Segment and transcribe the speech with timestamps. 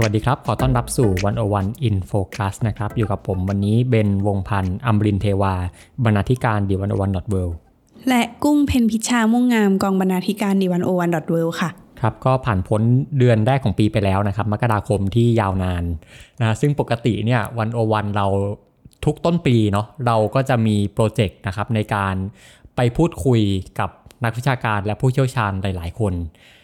[0.00, 5.54] สวัสดีครับ ขอต้อนรับสู่101 In Focus นะครับ อยู่กับผมวันนี้เบนวงศ์พันธ์อมรินทร์เทวา
[6.04, 7.36] บรรณาธิการดีวันโอวันดอทเว
[8.08, 12.82] และกุ้งเพนพิชาม่วงงามกองบรรณาธิการดีวันโอวันดอทเวค่ะ ครับ ก็ผ่านพ้น
[13.18, 15.84] เดือนแรกของปีไปแล้วนะครับ มกราคมที่ยาวนาน
[16.40, 18.26] นะซึ่งปกติเนี่ยวันโอวันเรา
[19.04, 22.14] ทุกต้นปีเนาะเราก็จะมีโปรเจกต์นะครับในการ
[22.76, 23.40] ไปพูดคุย
[23.80, 23.90] กับ
[24.24, 26.56] นักวิชาการและผู้เชี่ยวชาญหลาย ๆ คนอ่า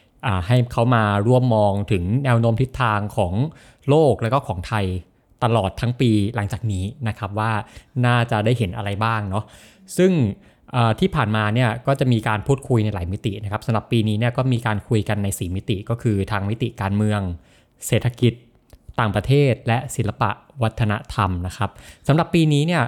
[0.47, 3.33] ให้เขามาร่วมมองถึงแนวโน้มทิศทางของ
[3.89, 4.87] โลกและก็ของไทย
[5.45, 7.53] ตลอดทั้งปีหลังจากนี้นะครับว่า
[8.07, 9.45] น่าจะได้เห็นอะไรบ้างเนาะ
[9.97, 10.13] ซึ่ง
[11.01, 17.21] ที่ผ่านมาเนี่ยก็จะมีการพูดคุยในหลายมิตินะครับสำหรับปีนี้เนี่ยก็มีการคุยกันใน 4 มิติก็คือทางมิติการเมือง
[17.87, 18.33] เศรษฐกิจ
[19.01, 20.31] ต่างประเทศ และศิลปะ
[20.63, 21.71] วัฒนธรรมนะครับ
[22.09, 22.83] สำหรับปีนี้เนี่ย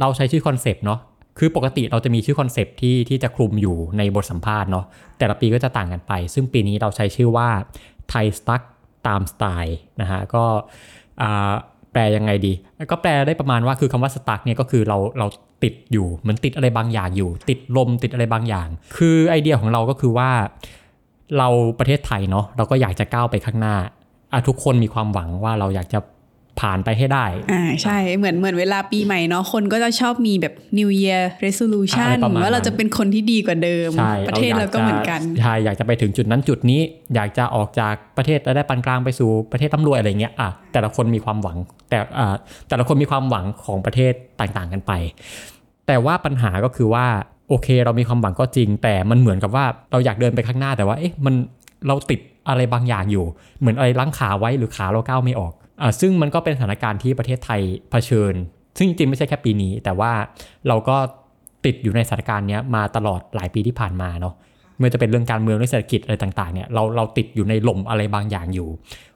[0.00, 1.00] เราใช้ชื่อ concept เนาะ
[1.38, 4.84] คือปกติเราจะมีชื่อ concept ที่ที่จะคลุมอยู่ในบทสัมภาษณ์เนาะ
[5.18, 7.48] แต่ละปีก็จะต่างกันไป ซึ่งปีนี้เราใช้ชื่อว่า
[8.08, 8.62] ไทยสตั๊ก
[9.06, 10.44] ตามสไตล์นะฮะก็
[11.92, 12.52] แปลยังไงดี
[12.90, 15.26] ก็แปลได้ประมาณว่าคือคำว่าสตั๊กเนี่ยก็คือเราเรา
[15.62, 20.30] ติดอยู่เหมือนติดอะไรบางอย่างอยู่ ติดลมติดอะไรบางอย่าง คือไอเดียของเราก็คือว่า
[21.38, 21.48] เรา
[21.78, 23.76] ประเทศไทยเนาะเราก็อยากจะก้าวไปข้างหน้า
[24.48, 25.98] ทุกคนมีความหวังว่าเราอยากจะ
[26.60, 36.80] ผ่านไปให้ได้ อ่าใช่ เหมือนเหมือนเวลาปีใหม่เนาะ คนก็จะชอบมีแบบ New Year Resolution อะไรประมาณนั้นว่าเราจะเป็นคนที่ดีกว่าเดิมใช่ประเทศเราก็เหมือนกัน ใช่ อยากจะไปถึงจุดนั้นจุดนี้
[37.14, 41.56] อยากจะออกจากประเทศและได้ปานกลางไปสู่ประเทศร่ำรวยอะไรเงี้ย อะ แต่ละคนมีความหวัง
[41.90, 42.34] แต่อ่า
[42.68, 44.92] แต่ละคนมีความหวังของประเทศต่างๆกันไป
[45.86, 47.06] แต่ว่าปัญหาก็คือว่า
[47.48, 51.34] โอเค เรามีความหวังก็จริง แต่มันเหมือนกับว่าเราอยากเดินไปข้างหน้าแต่ว่า เอ๊ะ มัน
[51.86, 53.24] เราติดอะไรบางอย่างอยู่
[53.60, 57.60] เหมือนอะไรล้างขาไว้หรือขาเราก้าวไม่ออก อ่าซึ่งมันก็เป็นสถานการณ์ที่ประเทศไทย
[57.90, 58.34] เผชิญ
[58.76, 60.12] ซึ่งจริงๆไม่ใช่แค่ปีนี้ แต่ว่า
[60.68, 60.96] เราก็
[61.64, 64.34] ติดอยู่ในสถานการณ์เนี้ยมาตลอดหลายปีที่ผ่านมาเนาะ
[64.78, 68.68] ไม่ว่าจะเป็นเรื่องการเมืองเรื่องเศรษฐกิจอะไรต่างๆเนี่ยเราเราติดอยู่ในหล่มอะไรบางอย่างอยู่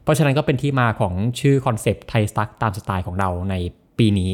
[0.03, 3.55] เพราะฉะนั้นก็เป็นที่มาของชื่อ concept ไทย Stuck ตามสไตล์ของเราใน
[3.99, 4.31] ปีนี้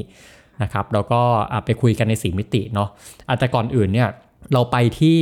[0.63, 1.21] นะครับแล้วก็
[1.51, 2.89] อะไปคุยกันในสี่มิติเนาะ
[3.27, 4.09] อะแต่ก่อนอื่นเนี่ย
[4.53, 5.19] เราไปที่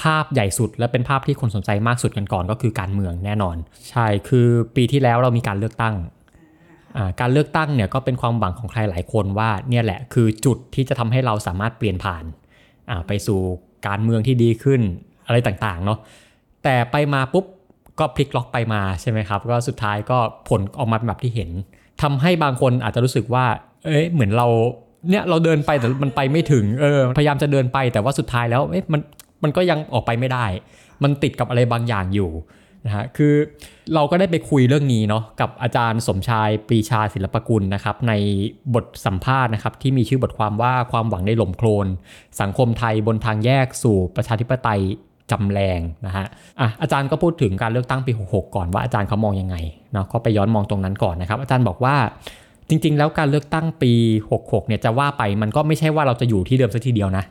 [0.00, 3.56] ภาพใหญ่สุดและเป็นภาพที่คนสนใจมากสุดกันก่อนก็คือการเมืองแน่นอน
[3.90, 5.94] ใช่คือปีที่แล้วเรามีการเลือกตั้ง
[7.20, 13.40] การเลือกตั้งเนี่ยก็เป็นความหวังของใครหลายคนว่าเนี่ยแหละคือจุดที่จะทำให้เราสามารถเปลี่ยนผ่านาไปสู่
[13.86, 14.80] การเมืองที่ดีขึ้น
[15.26, 15.98] อะไรต่างๆเนาะ
[16.64, 17.44] แต่ไปมาปุ๊บ
[17.98, 21.50] ก็พลิกล็อกไปมาใช่ไหมครับก็สุดท้ายก็ผลออกมาเป็นแบบที่เห็น
[22.02, 23.44] ทำให้บางคนอาจจะรู้สึกว่า
[23.84, 24.48] เอ้ยเหมือนเรา
[25.10, 29.00] เนี่ยเราเดินไปแต่มันไปไม่ถึงเออพยายามจะเดินไปแต่ว่าสุดท้ายแล้วเอ๊ะมัน
[29.42, 30.46] มันก็ยังออกไปไม่ได้
[31.02, 32.30] มันติดกับอะไรบางอย่างอยู่
[32.86, 33.34] นะฮะคือ
[33.94, 38.12] เราก็ได้ไปคุยเรื่องนี้เนาะกับอาจารย์สมชายปรีชาศิลปกุลนะครับใน
[38.74, 41.86] บทสัมภาษณ์นะครับที่มีชื่อบทความว่าความหวังในหล่มโคลน
[42.40, 44.80] สังคมไทยบนทางแยกสู่ประชาธิปไตย
[45.30, 46.26] จำแรงนะฮะ
[46.60, 49.56] อะอาจารย์ก็พูดถึงการเลือกตั้งปี 66 ก่อนว่าอาจารย์เขามองยังไง
[49.92, 51.96] เนาะก็ไปย้อนมองตรงนั้นก่อนนะครับ อาจารย์บอกว่า
[52.68, 53.92] จริง ๆ แล้วการเลือกตั้งปี
[54.30, 57.24] 66 เนี่ยจะว่าไปมันก็ไม่ใช่ว่าเราจะอยู่ที่เดิมสักทีเดียวนะ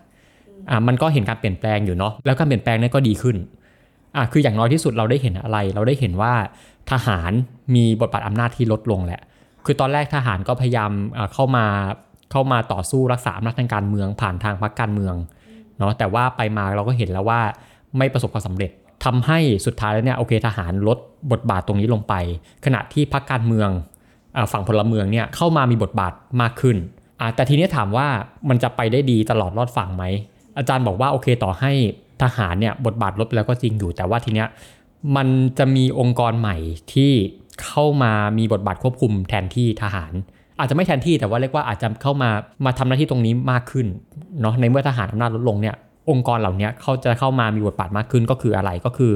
[0.69, 3.35] อะมันก็เห็นการเปลี่ยนแปลงอยู่เนาะแล้วการเปลี่ยนแปลงนี่ก็ดีขึ้น
[4.15, 6.33] อะคืออย่างน้อยที่สุดเราได้เห็นอะไร เราได้เห็นว่า
[6.91, 7.31] ทหาร
[7.75, 9.21] มีบทบาทอำนาจที่ลดลงแหละ
[9.65, 10.91] คือตอนแรกทหารก็พยายาม
[11.33, 11.65] เข้ามา
[12.31, 15.15] เข้ามาต่อสู้รักษาอำนาจทางการเมืองผ่านทางพรรคการเมือง
[15.77, 17.41] เนาะแต่ว่าไปมาเราก็เห็นแล้วว่า
[17.97, 18.71] ไม่ประสบความสำเร็จ
[19.05, 20.97] ทำให้สุดท้ายแล้วเนี่ยโอเคทหารลด
[21.31, 22.13] บทบาทตรงนี้ลงไป
[22.65, 23.69] ขณะที่พรรคการเมือง
[24.51, 26.77] ฝั่งพลเมืองเนี่ยเข้ามามีบทบาทมากขึ้น
[27.35, 28.07] แต่ทีนี้ถามว่า
[28.49, 30.03] มันจะไปได้ดีตลอดรอดฝั่งไหม
[30.57, 31.71] อาจารย์บอกว่าโอเคต่อให้
[32.21, 34.47] ทหารเนี่ยบทบาทลดแล้วก็จริงอยู่ แต่ว่าทีเนี้ย
[35.15, 36.57] มันจะมีองค์กรใหม่
[36.93, 37.11] ที่
[37.63, 40.13] เข้ามามีบทบาทควบคุมแทนที่ทหาร
[40.59, 42.29] อาจจะไม่แทนที่แต่ว่าเรียกว่าอาจจะเข้ามา
[42.65, 43.87] มาทำหน้าที่ตรงนี้มากขึ้น
[44.41, 45.75] เนาะในเมื่อทหารอำนาจลดลงเนี่ย
[46.09, 49.13] องค์กรเหล่านี้เขาจะเข้ามามีบทบาทมากขึ้นก็คืออะไรก็คือ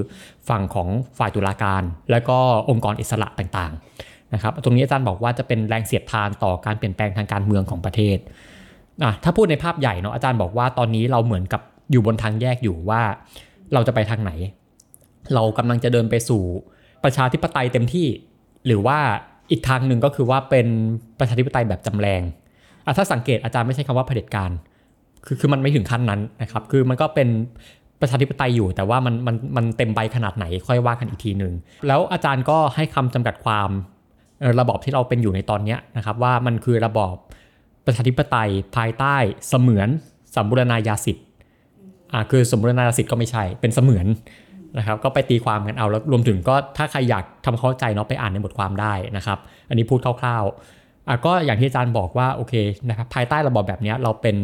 [0.50, 0.88] ฝั่งของ
[1.18, 2.38] ฝ่ายตุลาการ และก็
[2.70, 8.18] องค์กรอิสระต่างๆนะครับตรงนี้อาจารย์บอกว่าจะเป็นแรงเสียดทานต่อการเปลี่ยนแปลงทางการเมืองของประเทศ
[9.04, 11.62] อะถ้าพูดในภาพใหญ่เนาะอาจารย์บอกว่าตอนนี้เราเหมือนกับ
[11.92, 13.02] อยู่บนทางแยกอยู่ว่า
[13.74, 14.32] เราจะไปทางไหน
[15.34, 16.44] เรากำลังจะเดินไปสู่
[17.04, 18.08] ประชาธิปไตยเต็มที่
[18.66, 18.98] หรือว่า
[19.52, 20.68] อีกทางหนึ่งก็คือว่าเป็น
[21.20, 22.22] ประชาธิปไตยแบบจำแรง
[22.86, 24.52] อะถ้าสังเกตอาจารย์ไม่ใช่คำว่าเผด็จการ
[25.26, 27.28] คือคือมันไม่ถึงขั้นนั้นนะครับ คือมันก็เป็น
[28.02, 31.54] ประชาธิปไตยอยู่ แต่ว่ามันมันมันเต็มใบขนาดไหนค่อยว่ากันอีกทีหนึ่ง
[31.88, 33.70] แล้วอาจารย์ก็ให้คำจำกัดความ
[34.60, 37.16] ระบอบที่เราเป็นอยู่ในตอนนี้นะครับ ว่ามันคือระบอบ
[37.86, 39.16] ประชาธิปไตยภายใต้
[39.48, 39.90] เสมือน
[40.36, 41.26] สัมบูรณาญาสิทธิ์
[42.14, 44.06] อ่าคือสมบูรณาญาสิทธิ์ก็ไม่ใช่เป็นเสมือน
[44.78, 49.38] นะครับก็ไปตีความกันเอาแล้วรวมถึงก็ถ้าใครอยากทำเข้าใจเนาะไปอ่านในบทความได้นะครับ
[49.70, 52.54] อันนี้พูดคร่าวๆอะก็อย่างที่อาจารย์บอกว่าโอเค
[52.90, 54.36] นะครับภายใต้ระบอบแบบนี้เราเป็น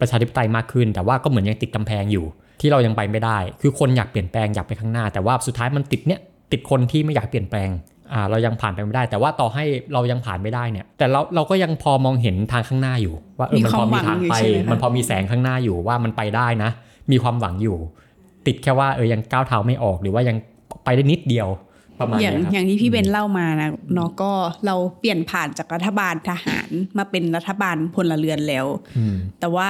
[0.00, 2.24] ประชาธิปไตยมากขึ้น แต่ว่าก็เหมือนยังติดกำแพงอยู่
[2.60, 6.20] ที่เรายังไปไม่ได้ คือคนอยากเปลี่ยนแปลงอยากไปข้างหน้า แต่ว่าสุดท้ายมันติดเนี้ย
[6.52, 7.68] ติดคนที่ไม่อยากเปลี่ยนแปลง
[8.12, 16.70] อ่าเรายังผ่านไปไม่ได้ แต่ว่าต่อให้เรายังผ่านไม่ได้เนี่ย แต่เราเราก็ยังพอมองเห็นทางข้างหน้าอยู่ ว่าเออมีมันควาพมอมีทางหวังอยู่ไปใช่ไหมคะมันพอมีแสงข้างหน้าอยู่ว่ามันไปได้นะ
[17.10, 17.76] มีความหวังอยู่
[18.46, 20.36] ติดแค่ว่าเออยังก้าวเท้าไม่ออกหรือว่ายัง
[20.84, 21.48] ไปได้นิดเดียว
[21.98, 24.30] ประมาณอย่างเนี้ยครับอย่างที่พี่เบนเล่ามานะเนาะก็
[24.66, 26.68] เราเปลี่ยนผ่านจากรัฐบาลทหาร
[26.98, 28.66] มาเป็นรัฐบาลพลเรือนแล้ว
[28.96, 29.68] อืมแต่ว่า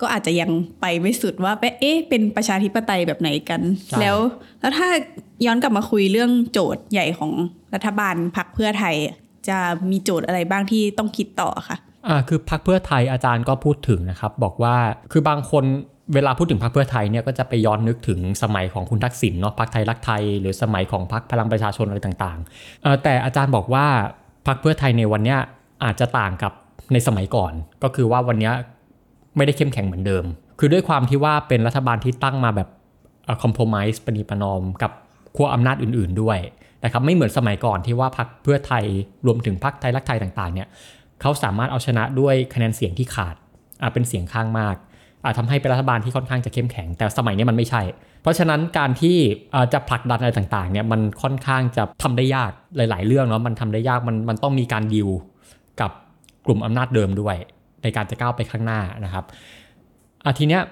[0.00, 0.50] ก็อาจจะยัง
[0.80, 4.16] ไปไม่สุดว่าเอ๊ะเป็นประชาธิปไตยแบบไหนกันใช่แล้ว
[4.60, 4.88] แล้วถ้า
[5.46, 7.32] ย้อนกลับมาคุยเรื่องโจทย์ใหญ่ของ
[7.76, 8.94] รัฐบาลพรรคเพื่อไทย
[9.48, 9.58] จะ
[9.90, 11.76] มีโจทย์อะไรบ้างที่ต้องคิดต่อคะ
[12.08, 14.76] อ่าคือพักเพื่อไทยอาจารย์ก็พูดถึงนะครับ บอกว่า
[15.12, 15.64] คือบางคน
[16.14, 23.86] เวลาพูดถึงพักเพื่อไทยเนี่ยก็จะไปย้อนนึกถึงสมัยของคุณทักษิณเนาะพักไทยรักไทย หรือสมัยของพักพลังประชาชนอะไรต่างๆเอ่อแต่อาจารย์บอกว่า
[24.46, 25.38] พักเพื่อไทยในวันเนี้ย
[25.84, 26.52] อาจจะต่างกับ
[26.92, 27.52] ในสมัยก่อน
[27.82, 28.50] ก็คือว่าวันนี้
[29.36, 30.24] ไม่ได้เข้มแข็งเหมือนเดิม
[30.58, 32.68] คือด้วยความที่ว่าเป็นรัฐบาลที่ตั้งมาแบบ
[33.42, 34.92] คอมโพม i s e ปณีประนอมกับ
[35.36, 36.38] ขั้วอำนาจอื่น ๆด้วย
[36.84, 38.84] นะครับไม่เหมือนสมัยก่อนที่ว่าพักเพื่อไทย
[39.26, 40.68] รวมถึงพักไทยรักไทยต่างๆเนี่ย
[41.20, 43.36] เขาสามารถเอาชนะด้วยคะแนนเสียงที่ขาด
[43.82, 44.76] อาจเป็นเสียงข้างมาก
[45.24, 47.82] อาจทำให้เป็นรัฐบาลที่ค่อนข้างจะเข้มแข็ง แต่สมัยนี้มันไม่ใช่
[48.22, 49.16] เพราะฉะนั้นการที่
[49.72, 55.08] จะผลักดันอะไรต่างๆเนี่ยมันค่อนข้างจะทำได้ยากหลาย ๆ เรื่องเนาะมันทำได้ยากมันมันต้องมีการดิว
[55.80, 55.90] กับ
[56.46, 57.36] กลุ่มอำนาจเดิมด้วย
[57.82, 59.24] ในการจะก้าวไปข้างหน้านะครับ
[60.24, 60.62] อาทีเนี้ย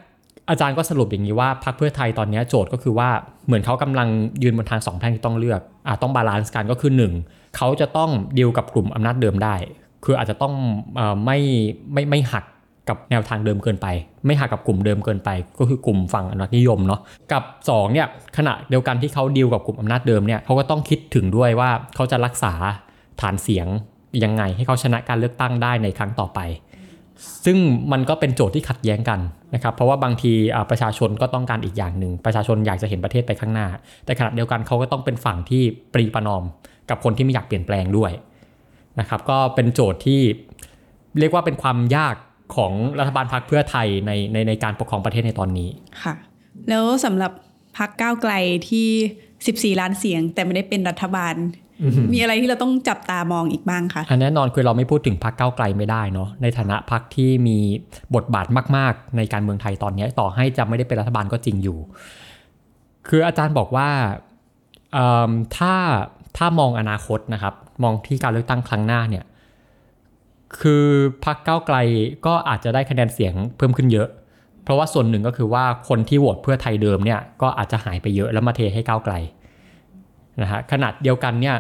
[0.51, 3.09] อาจารย์ก็สรุปอย่างนี้ว่าพรรคเพื่อไทยตอนนี้โจทย์ก็คือว่า
[3.47, 4.09] เหมือนเขากำลัง
[4.43, 7.13] ยืนบนทางสองแพร่งที่ต้องเลือกอะต้อง balance กันก็คือหนึ่ง
[7.57, 9.55] เขาจะต้องดิวกับกลุ่มอำนาจเดิมได้
[10.05, 10.55] คืออาจจะต้อง
[10.99, 11.39] อไม่
[11.93, 12.45] ไม่ไม่หัก
[12.89, 13.87] กับแนวทางเดิมเกินไป
[14.27, 17.01] ไม่หักกับกลุ่มเดิมเกินไป ก็คือกลุ่มฝั่งอนุรักษ์นิยมเนาะ
[17.33, 18.07] กับสองเนี่ย
[18.37, 22.53] ขณะเดียวกันที่เขาดีลกับกลุ่มอำนาจเดิมเนี่ยเขาก็ต้องคิดถึงด้วยว่าเขาจะรักษา
[23.21, 23.67] ฐานเสียง
[24.25, 26.41] ยังไงให้เขาชนะการเลือกตั้งได้ในครั้งต่อไป
[27.45, 27.57] ซึ่ง
[27.93, 29.21] มันก็เป็นโจทย์ที่ขัดแย้งกัน
[29.55, 30.33] นะครับเพราะว่าบางที
[30.71, 33.67] ประชาชนก็ต้องการอีกอย่างหนึ่ง ประชาชนอยากจะเห็นประเทศไปข้างหน้า
[34.05, 35.63] แต่ขณะเดียวกันเขาก็ต้องเป็นฝั่งที่
[35.95, 36.43] ปรีประนอม
[36.91, 38.13] กับคนที่ไม่อยากเปลี่ยนแปลงด้วย
[39.01, 40.21] นะครับก็เป็นโจทย์ที่
[41.19, 42.15] เรียกว่าเป็นความยาก
[42.57, 45.69] ของรัฐบาลพรรคเพื่อไทยในในในการปกครองประเทศในตอนนี้
[46.03, 46.15] ค่ะ
[46.69, 47.33] แล้วสำหรับ
[47.77, 48.33] พักก้าวไกล
[48.71, 51.35] ที่ 14 ล้านเสียง แต่ไม่ได้เป็นรัฐบาล
[52.13, 57.59] มีอะไรที่เราต้องจับตามองอีกบ้างคะอันแน่นอนคือเราไม่พูดถึงพรรคก้าวไกลไม่ได้เนาะในฐานะพรรคที่มี
[58.15, 61.79] บทบาทมาก ๆ ในการเมืองไทยตอนนี้ต่อให้จะไม่ได้เป็นรัฐบาลก็จริงอยู่
[63.09, 63.89] คืออาจารย์บอกว่า
[64.93, 65.75] เอิ่มถ้า
[66.37, 69.25] ถ้ามองอนาคตนะครับ มองที่การเลือกตั้งครั้งหน้าเนี่ย
[70.61, 70.87] คือ
[71.25, 71.77] พรรคก้าวไกล
[72.27, 74.09] ก็อาจจะได้คะแนนเสียงเพิ่มขึ้นเยอะ
[74.63, 79.15] เพราะว่าส่วนหนึ่งก็คือว่าคนที่โหวตเพื่อไทยเดิมเนี่ยก็อาจจะหายไปเยอะแล้วมาเทให้ก้าวไกล
[80.43, 81.57] นะฮะขนาดเดียวกันเนี่ย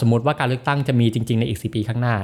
[0.00, 2.16] สมมติว่าการเลือกตั้งจะมีจริง ๆ ในอีก 4 ปีข้างหน้า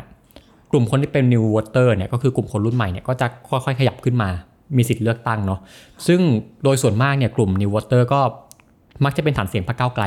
[0.71, 4.31] กลุ่มคนที่เป็น new voter เนี่ยก็คือกลุ่มคนรุ่นใหม่เนี่ยก็จะค่อยๆ ขยับขึ้นมา
[4.77, 5.61] มีสิทธิ์เลือกตั้งเนาะ
[6.07, 6.21] ซึ่ง
[6.65, 8.21] โดยส่วนมากเนี่ยกลุ่ม new voter ก็
[9.05, 10.05] มักจะเป็นฐานเสียงพรรคก้าวไกล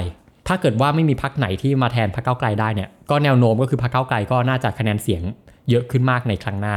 [0.47, 5.21] ถ้าเกิดว่าไม่มีพรรคไหนที่มาแทนพรรคก้าวไกลได้เนี่ยก็แนวโน้มก็คือพรรคก้าวไกลก็น่าจะคะแนนเสียง
[5.69, 6.75] เยอะขึ้นมากในครั้งหน้า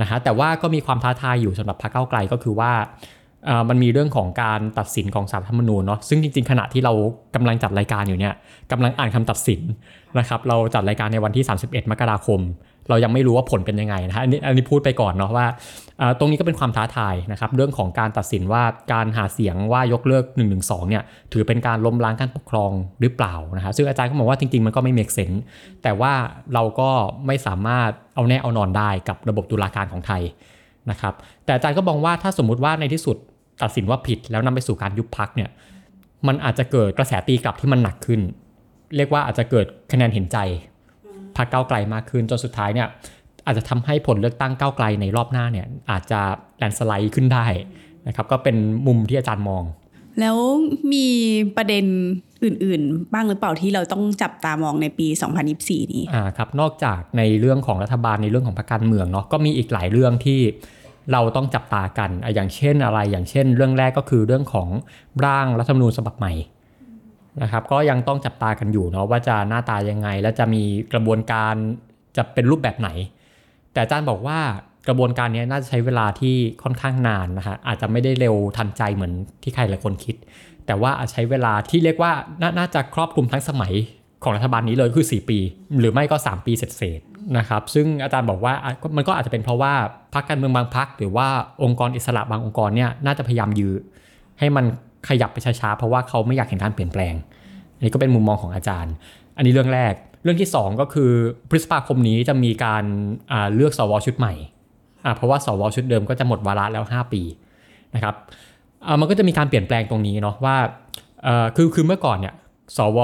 [0.00, 2.72] นะฮะแต่ว่าก็มีความท้าทายอยู่สำหรับพรรคก้าวไกลก็คือว่า
[3.68, 6.92] มันมีเรื่องของการตัดสินของสารธรรมนูญเนาะซึ่งจริงๆ ขณะที่เรา
[7.34, 8.34] กำลังจัดรายการอยู่เนี่ย
[8.72, 9.60] กำลังอ่านคำตัดสิน
[10.18, 12.40] นะครับเราจัดรายการในวันที่ 31 มกราคม
[12.88, 15.46] เรายังไม่รู้ว่าผลเป็นยังไงนะฮะอันนี้อันนี้พูดไปก่อนเนาะว่า
[16.18, 18.62] ตรงนี้ก็เป็นความท้าทายนะครับเรื่องของการตัดสินว่า
[18.92, 25.38] การหาเสียงว่ายกเลิก1 1 2เนี่ยถือเป็นการล้มล้างการปกครองหรือเปล่านะฮะซึ่งอาจารย์ก็บอกว่าจริงๆ มันก็ไม่ make sense
[25.82, 26.12] แต่ว่า
[26.54, 26.90] เราก็
[27.26, 30.22] ไม่สามารถเอาแน่เอานอนได้กับระบบตุลาการของไทย
[30.90, 33.16] นะครับแต่อาจารย์ก็มองว่าถ้าสมมุติว่าในที่สุด
[33.62, 35.50] ตัดสินว่าผิดแล้วนำไปสู่การยุบพักเนี่ย
[36.26, 38.20] มันอาจจะเกิดกระแสตีกลับที่มันหนักขึ้น
[38.96, 40.38] เรียกว่าอาจจะเกิดคะแนนเห็นใจ
[41.36, 42.88] พรรคก้าวไกลมากขึ้นจนสุดท้ายเนี่ย
[43.46, 46.20] อาจจะทำให้ผลเลือกตั้งก้าวไกลในรอบหน้าเนี่ยอาจจะ
[46.58, 47.46] แลนด์สไลด์ขึ้นได้
[48.06, 49.64] นะครับก็เป็นมุมที่อาจารย์มอง
[50.20, 50.36] แล้ว
[50.92, 51.06] มี
[51.56, 51.84] ประเด็น
[52.44, 55.06] อื่นๆ บ้างหรือเปล่าที่เราต้องจับตามองในปี
[55.50, 60.40] 2024 นี้อ่าครับนอกจากในเรื่องของรัฐบาลในเรื่องของพรรคการเมืองเนาะก็มีอีกหลายเรื่องที่
[61.12, 64.68] เราต้องจับตากัน อย่างเช่นอะไร อย่างเช่น เรื่องแรกก็คือเรื่องของ
[65.24, 66.32] ร่างรัฐธรรมนูญฉบับใหม่
[67.42, 71.54] นะครับ ก็ยังต้องจับตากันอยู่เนาะว่าจะหน้าตายังไง และจะมีกระบวนการ
[72.16, 72.88] จะเป็นรูปแบบไหน
[73.72, 74.38] แต่อาจารย์บอกว่า
[74.88, 80.16] กระบวนการนี้น่าจะใช้เวลาที่ค่อนข้างนานนะฮะอาจจะไม่ได้เร็วทันใจเหมือนที่ใครหลายคนคิด
[80.66, 83.74] แต่ว่าอาจใช้เวลาที่เรียกว่านาน่าจะครอบคลุมทั้งสมัย
[84.26, 85.38] ของรัฐบาลนี้เลยคือ 4 ปี
[85.80, 88.52] หรือไม่ก็ 3 ปีเสร็จๆนะครับ ซึ่งอาจารย์บอกว่า
[88.96, 89.72] มันก็อาจจะเป็นเพราะว่า
[90.14, 91.26] พรรคการเมืองบางพรรคหรือว่า
[91.62, 93.74] องค์กรอิสระบางองค์กรเนี่ยน่าจะพยายามยื้อ
[94.38, 94.64] ให้มัน
[95.08, 97.14] ขยับไปช้าๆเพราะว่าเขาไม่อยากเห็นการเปลี่ยนแปลง
[97.76, 98.92] อันนี้ก็เป็นมุมมองของอาจารย์
[99.36, 101.10] อันนี้เรื่องแรก เรื่องที่ 2 ก็คือ
[101.50, 102.84] พฤษภาคมนี้จะมีการ
[103.54, 104.34] เลือกสวชุดใหม่
[105.16, 107.22] เพราะว่าสวชุดเดิมก็จะหมดวาระแล้ว 5 ปี
[107.94, 108.14] นะครับ
[109.00, 110.56] มันก็จะมีการเปลี่ยนแปลงตรงนี้เนาะว่า
[111.56, 112.34] คือคือเมื่อก่อนเนี่ย
[112.76, 112.98] สว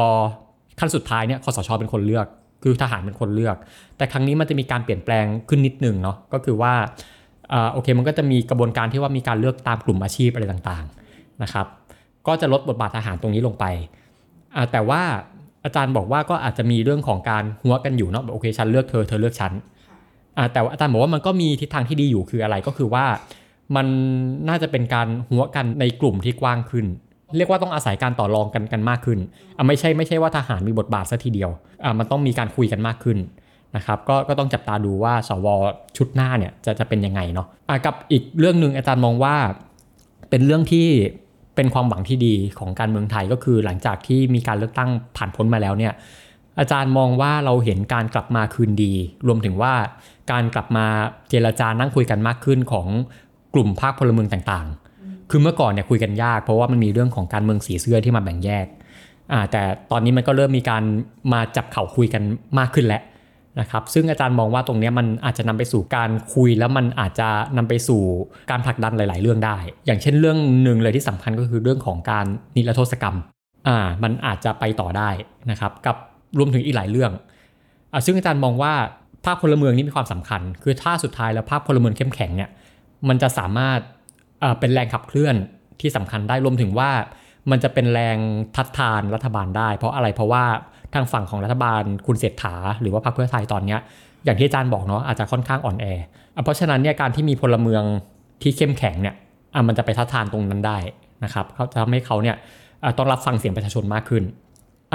[0.82, 2.26] ขั้นสุดท้ายเนี่ยคอสชเป็นคนเลือก
[2.62, 3.56] คือทหารเป็นคนเลือก
[3.96, 6.74] แต่ครั้งนี้มันจะมีการเปลี่ยนแปลงขึ้นนิดนึงเนาะก็คือว่า
[7.72, 11.66] โอเคมันก็จะมีกระบวนการที่ว่ามีการเลือกตามกลุ่มอาชีพอะไรต่างๆนะครับ
[12.26, 13.64] ก็จะลดบทบาททหารตรงนี้ลงไป
[14.72, 15.02] แต่ว่า
[15.64, 19.52] อาจารย์บอกว่าก็อาจจะมีเรื่องของการหัวกันอยู่เนาะโอเคฉันเลือกเธอเธอเลือกฉัน
[20.52, 23.04] แต่อาจารย์บอกว่ามันก็มีทิศทางที่ดีอยู่คืออะไรก็คือว่า
[23.76, 23.86] มัน
[24.48, 26.86] น่าจะเป็นการหัวกันในกลุ่มที่กว้างขึ้น
[27.36, 29.18] เรียกว่าต้องอาศัยการต่อรองกันกันมากขึ้น
[29.66, 31.50] ไม่ใช่ไม่ใช่ว่าทหารมีบทบาทซะทีเดียว
[31.98, 33.18] มันต้องมีการคุยกันมากขึ้น
[33.76, 35.46] นะครับกก็ต้องจับตาดูว่าสว
[35.96, 37.46] ชุดหน้าเนี่ยจะจะเป็นยังไงเนาะ
[37.86, 39.34] กับอีกเรื่องหนึ่งอาจารย์มองว่า
[40.30, 40.86] เป็นเรื่องที่
[41.56, 45.92] เป็นความหวังที่ดีของการเมืองไทยก็คือหลังจากที่มีการเลือกตั้งผ่านพ้นมาแล้วเนี่ย
[46.60, 48.92] อาจารย์มองว่าเราเห็นการกลับมาคืนดี
[49.26, 49.74] รวมถึงว่า
[50.32, 50.86] การกลับมา
[51.30, 52.88] เจรจานั่งคุยกันมากขึ้นของ
[53.54, 54.66] กลุ่มภาคพลเมืองต่าง
[55.32, 58.66] คือเมื่อก่อนเนี่ยคุยกันยาก เพราะว่ามันมีเรื่องของการเมืองสีเสื้อที่มาแบ่งแยก
[59.50, 60.82] แต่ตอนนี้มันก็เริ่มมีการ
[61.32, 62.22] มาจับเข่าคุยกัน
[62.58, 63.02] มากขึ้นแล้ว
[63.60, 68.02] นะครับซึ่งอาจารย์มองว่าตรงนี้มันอาจจะนำไปสู่การคุยแล้วมันอาจจะนำไปสู่
[68.50, 73.16] การผลักดันหลาย ๆ เรื่องได้ อย่างเช่นเรื่องหนึ่งเลยที่สำคัญก็คือเรื่องของการนิรโทษกรรม
[73.68, 75.10] อ่ามันอาจจะไปต่อได้
[75.50, 75.96] นะครับกับ
[76.38, 77.12] รวมถึงอีกหลายเรื่อง
[77.92, 78.72] อ่าซึ่งอาจารย์มองว่า
[79.24, 82.50] ภาคพลเมืองนี่มีความสำคัญ คือถ้าสุดท้ายแล้วภาคพลเมืองเข้มแข็งเนี่ย
[83.08, 83.80] มันจะสามารถ
[84.60, 85.36] เป็นแรงขับเคลื่อน
[85.80, 86.90] ที่สำคัญได้รวมถึงว่า
[87.50, 88.16] มันจะเป็นแรง
[88.56, 90.44] ทัดทานรัฐบาลได้ เพราะอะไรเพราะว่า
[90.94, 93.76] ทางฝั่งของรัฐบาลคุณเศรษฐา หรือว่าพรรคเพื่อไทยตอนนี้
[94.24, 95.86] อย่างที่อาจารย์บอกเนาะอาจจะค่อนข้างอ่อนแอ
[96.44, 97.84] เพราะฉะนั้นเนี่ยการที่มีพลเมือง
[98.42, 99.14] ที่เข้มแข็งเนี่ย
[99.68, 100.78] มันจะไปทัดทานตรงนั้นได้
[101.24, 102.36] นะครับเขาจะทำให้เขาเนี่ย
[102.98, 104.22] ต้องรับฟังเสียงประชาชนมากขึ้น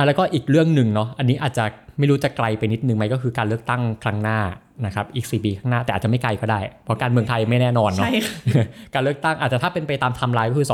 [0.06, 1.66] แล้วก็อีกเรื่องหนึ่งเนาะอันนี้อาจจะ
[1.98, 4.40] ไม่รู้จะไกลไปนิดนึงไหมก็คือการเลือกตั้งครั้งหน้า
[4.86, 8.08] นะครับอีก4ปีข้างหน้าแต่อาจจะไม่ไกลก็ได้ เพราะการเมืองไทยไม่แน่นอนเนาะ
[8.94, 10.68] การเลือกตั้งอาจจะถ้าเป็นไปตามไทม์ไลน์ก็คือ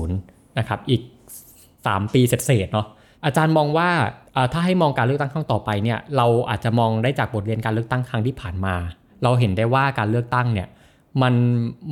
[0.00, 1.02] 2570นะครับอีก
[1.56, 2.86] 3 ปีเศษๆเนาะ
[3.24, 3.88] อาจารย์มองว่า
[4.52, 8.74] ถ้าให้มองการเลือกตั้งครั้งต่อไปเนี่ยเราอาจจะมองได้จากบทเรียนการเลือกตั้งครั้งที่ผ่านมา
[9.22, 10.68] เราเห็นได้ว่าการเลือกตั้งเนี่ย
[11.22, 11.34] มัน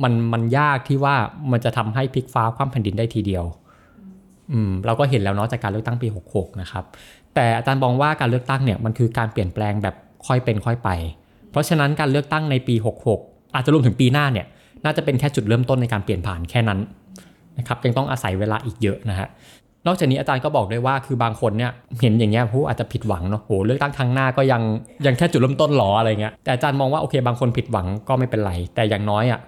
[0.03, 1.15] มันมันยากที่ว่า
[1.51, 3.45] มันจะทำให้พลิกฟ้าคว่ำแผ่นดินได้ทีเดียว
[4.51, 6.83] อืมเราก็เห็นแล้วเนาะจากการเลือกตั้งปี 66 นะครับ
[7.35, 9.95] แต่อาจารย์มองว่าการเลือกตั้งเนี่ยมันคือการเปลี่ยนแปลงแบบ
[10.27, 10.89] ค่อยเป็นค่อยไป
[11.51, 12.75] เพราะฉะนั้นการเลือกตั้งในปี
[13.15, 14.45] 66 อาจจะรวมถึงปีหน้าเนี่ย
[14.85, 16.79] น่าจะเป็นแค่จุดเริ่มต้นในการเปลี่ยนผ่านแค่นั้น
[17.57, 19.27] นะครับยังต้องอาศัยเวลาอีกเยอะนะฮะ
[19.87, 21.71] นอกจากนี้อาจารย์ก็บอกด้วยว่าคือบางคนเนี่ย
[22.01, 24.61] เห็นอย่างเงี้ยผู้อาจจะผิดหวังเนาะโหเลือกตั้งครั้งหน้าก็ยัง
[25.05, 29.39] ยังแค่จุดเริ่มต้นหรออะไรเงี้ยแต่อาจารย์มองว่าโอเคบางคนผิดหวังก็ไม่เป็นไร แต่อย่างน้อยอะ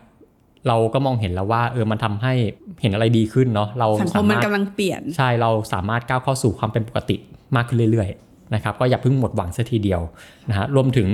[0.67, 2.33] เราก็มองเห็นแล้วว่าเออมันทำให้
[2.81, 7.15] เห็นอะไรดีขึ้นเนาะเราสังคมมันกำลังเปลี่ยนใช่เราสามารถก้าวเข้าสู่ความเป็นปกติ
[7.55, 10.01] มากขึ้นเรื่อยๆนะครับก็อย่าเพิ่งหมดหวังซะทีเดียว
[10.49, 11.07] นะฮะรวมถึง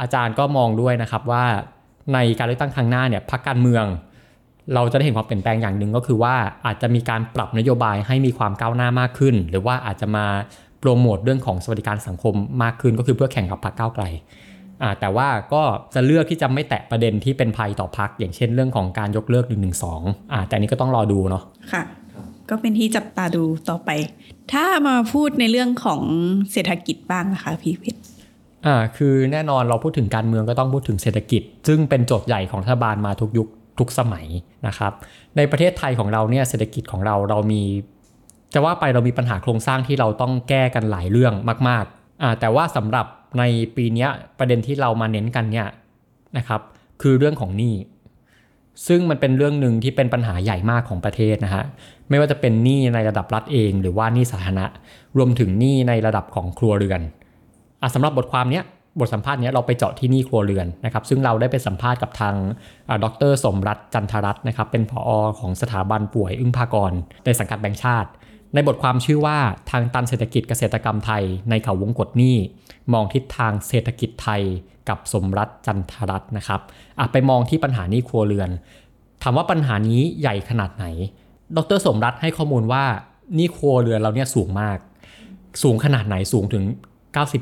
[0.00, 1.44] อาจารย์ก็มองด้วยนะครับว่า
[2.14, 3.84] ในการเลือกตั้งครั้งหน้าเนี่ยพรรคการเมือง
[4.74, 6.34] เราจะได้เห็นความเปลี่ยนแปลงอย่างหนึ่งก็คือว่า
[6.66, 10.26] อาจจะมีการปรับนโยบายให้มีความก้าวหน้ามากขึ้น หรือว่าอาจจะมา
[10.80, 14.04] โปรโมทเรื่องของสวัสดิการสังคมมากขึ้นก็คือเพื่อแข่งกับพรรคก้าวไกล
[15.00, 15.62] แต่ว่าก็
[15.94, 19.70] จะเลือกที่จะไม่แตะประเด็นที่เป็นภัยต่อพรรคอย่างเช่นเรื่องของการยกเลิก1นึ
[20.32, 21.82] อ่าแต่นี้ก็ต้องรอดูเนาะค่ะ
[22.50, 23.90] ก็เป็นที่จับตาดูต่อไป
[24.52, 26.02] ถ้ามาพูดในเรื่องของ
[26.52, 28.00] เศรษฐกิจบ้างนะคะพี่เพชร
[28.66, 34.26] อ่าคือแน่นอนเราพูดถึงการเมืองก็ต้องพูดถึงเศรษฐกิจ ซึ่งเป็นโจทย์ใหญ่ของรัฐบาลมาทุกยุคทุกสมัย
[34.66, 34.92] นะครับ
[35.36, 37.62] ในประเทศไทยของเราเนี่ยเศรษฐกิจของเราเรามี
[38.54, 41.34] จะว่าไปเรามีปัญหาโครงสร้างที่เราต้องแก้กันหลายเรื่อง
[41.68, 43.06] มากๆอ่าแต่ว่าสำหรับ
[43.38, 43.42] ใน
[43.76, 44.06] ปีนี้
[44.38, 45.68] ประเด็นที่เรามาเน้นกันเนี่ย
[46.36, 46.60] นะครับ
[47.02, 47.74] คือเรื่องของหนี้
[48.86, 51.64] ซึ่งมันเป็นเรื่องหนึ่งที่เป็นปัญหาใหญ่มากของประเทศนะฮะ
[52.08, 54.66] ไม่ว่าจะเป็นหนี้ในระดับรัฐเอง หรือว่าหนี้สาธารณะ
[55.18, 57.00] รวมถึงหนี้ในระดับของครัวเรือน
[57.82, 58.62] อะสำหรับบทความนี้
[59.00, 62.34] บทสัมภาษณ์นี้เราไปเจาะที่นี่ครัวเรือนนะครับ ซึ่งเราได้ไปสัมภาษณ์กับทาง
[63.04, 66.92] ดรสมรัตจันทรัตน์นะครับ เป็นผอของสถาบันป่วยอึ้งภากร
[67.24, 68.10] ในสังกัดแบงค์ชาติ
[68.54, 69.38] ในบทความชื่อว่า
[69.70, 72.36] ทางตันเศรษฐกิจเกษตรกรรมไทย ในเขาวงกฏนี้
[72.92, 74.42] มองทิศทางเศรษฐกิจไทย
[74.88, 76.60] กับสมรัตจันทรัตน์นะครับ
[77.12, 78.50] ไปมองที่ปัญหานี้ครัวเรือน
[79.22, 80.86] ถามว่าปัญหานี้ใหญ่ขนาดไหน
[81.56, 82.84] ดรสมรัตให้ข้อมูลว่า
[83.38, 84.78] นี่ครัวเรือนเราเนี่ยสูงมาก
[85.62, 86.64] สูงขนาดไหนสูงถึง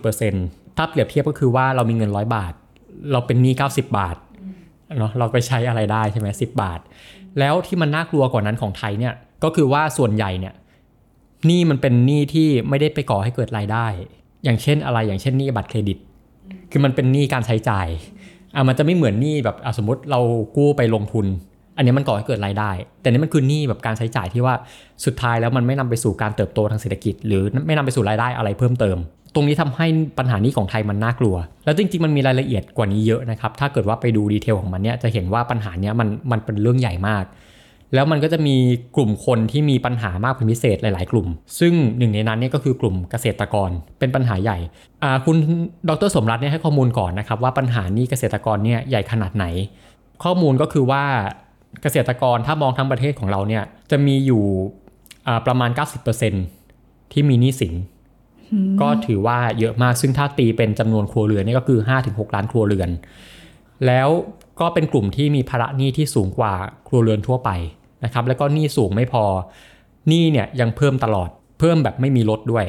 [0.00, 2.52] 90%ถ้าเปรียบเทียบก็คือว่าเรามีเงินร้อยบาท
[3.12, 4.16] เราเป็นหนี้90 บาท
[4.98, 6.80] เนาะเราไปใช้อะไรได้ใช่ไหมสิบาท
[7.38, 9.14] แล้วที่มันน่ากลัวกว่านั้นของไทยเนี่ย
[9.44, 10.54] ก็คือว่าส่วนใหญ่เนี่ย
[11.46, 13.86] หนี้มันเป็นหนี้ที่ไม่ได้ไปก่อให้เกิดรายได้
[14.44, 15.98] อย่างเช่นอะไรอย่างเช่นหนี้บัตรเครดิต
[16.70, 17.86] คือมันเป็นหนี้การใช้จ่าย
[18.54, 20.20] อะมันจะไม่เหมือนหนี้แบบอะสมมติเรา
[20.56, 21.26] กู้ไปลงทุน
[21.76, 22.70] อันนี้มันก่อให้เกิดรายได้
[23.00, 24.54] แต่นี่มันคือหนี้แบบการใช้จ่ายที่ว่า
[25.04, 28.98] สุดท้ายแล้วมันไม่นำไปสู่การเติบโตทางเศรษฐกิจ หรือไม่นำไปสู่รายได้อะไรเพิ่มเติม
[29.34, 29.86] ตรงนี้ทำให้
[30.18, 37.24] ปัญหานี้ของไทยมันน่ากลัว แล้วจริงๆมันมีรายละเอียดกว่านี้เยอะนะครับถ้าเกิดว่าไปดูดีเทลของมันเนี่ยจะเห็นว่าปัญหานี้มันมันเป็นเรื่องใหญ่มาก
[37.94, 38.56] แล้วมันก็จะมี
[38.96, 41.26] กลุ่มคนที่มีปัญหามากเป็นพิเศษหลาย ๆ กลุ่ม
[41.58, 44.58] ซึ่งหนึ่งในนั้นเนี่ยก็คือกลุ่มเกษตรกรเป็นปัญหาใหญ่
[45.02, 45.36] อ่าคุณ
[45.88, 49.44] ดรสมรัตน์เนี่ยให้ข้อมูลก่อนนะครับว่าปัญหานี้เกษตรกรเนี่ยใหญ่ขนาดไหน
[50.24, 51.04] ข้อมูลก็คือว่า
[51.82, 54.42] เกษตรกรถ้ามองทั้งประเทศของเราเนี่ยจะมีอยู่
[55.26, 55.70] อ่าประมาณ
[56.40, 57.74] 90%ที่มีหนี้สิน
[58.80, 62.90] ก็ถือว่าเยอะมากซึ่งถ้าตีเป็นจำนวนครัวเรือนนี่ก็คือ 5-6 ล้านครัวเรือน
[63.86, 64.08] แล้ว
[64.60, 66.54] ก็เป็นกลุ่มที่มีภาระหนี้ที่สูงกว่า
[66.88, 67.50] ครัวเรือนทั่วไป
[68.04, 69.24] นะครับแล้วก็หนี้สูงไม่พอ
[70.08, 71.28] หนี้เนี่ยยังเพิ่มตลอด
[71.58, 72.64] เพิ่มแบบไม่มีลดด้วย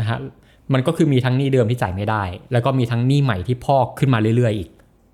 [0.00, 0.18] นะฮะ
[0.72, 4.70] มันก็คือมีทั้งหนี้เดิมที่จ่ายไม่ได้ แล้วก็มีทั้งหนี้ใหม่ที่พอกขึ้นมาเรื่อยๆอีก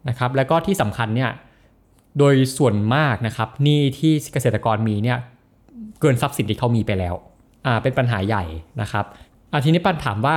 [0.09, 1.31] นะครับแล้วก็ที่สำคัญเนี่ย
[2.19, 5.19] โดยส่วนมากนะครับหนี้ที่เกษตรกรมีเนี่ย
[6.01, 7.15] เกินทรัพย์สินที่เขามีไปแล้ว
[7.67, 8.45] อ่าเป็นปัญหาใหญ่
[8.81, 9.05] นะครับ
[9.53, 10.37] อาทีนี้ปัญถามว่า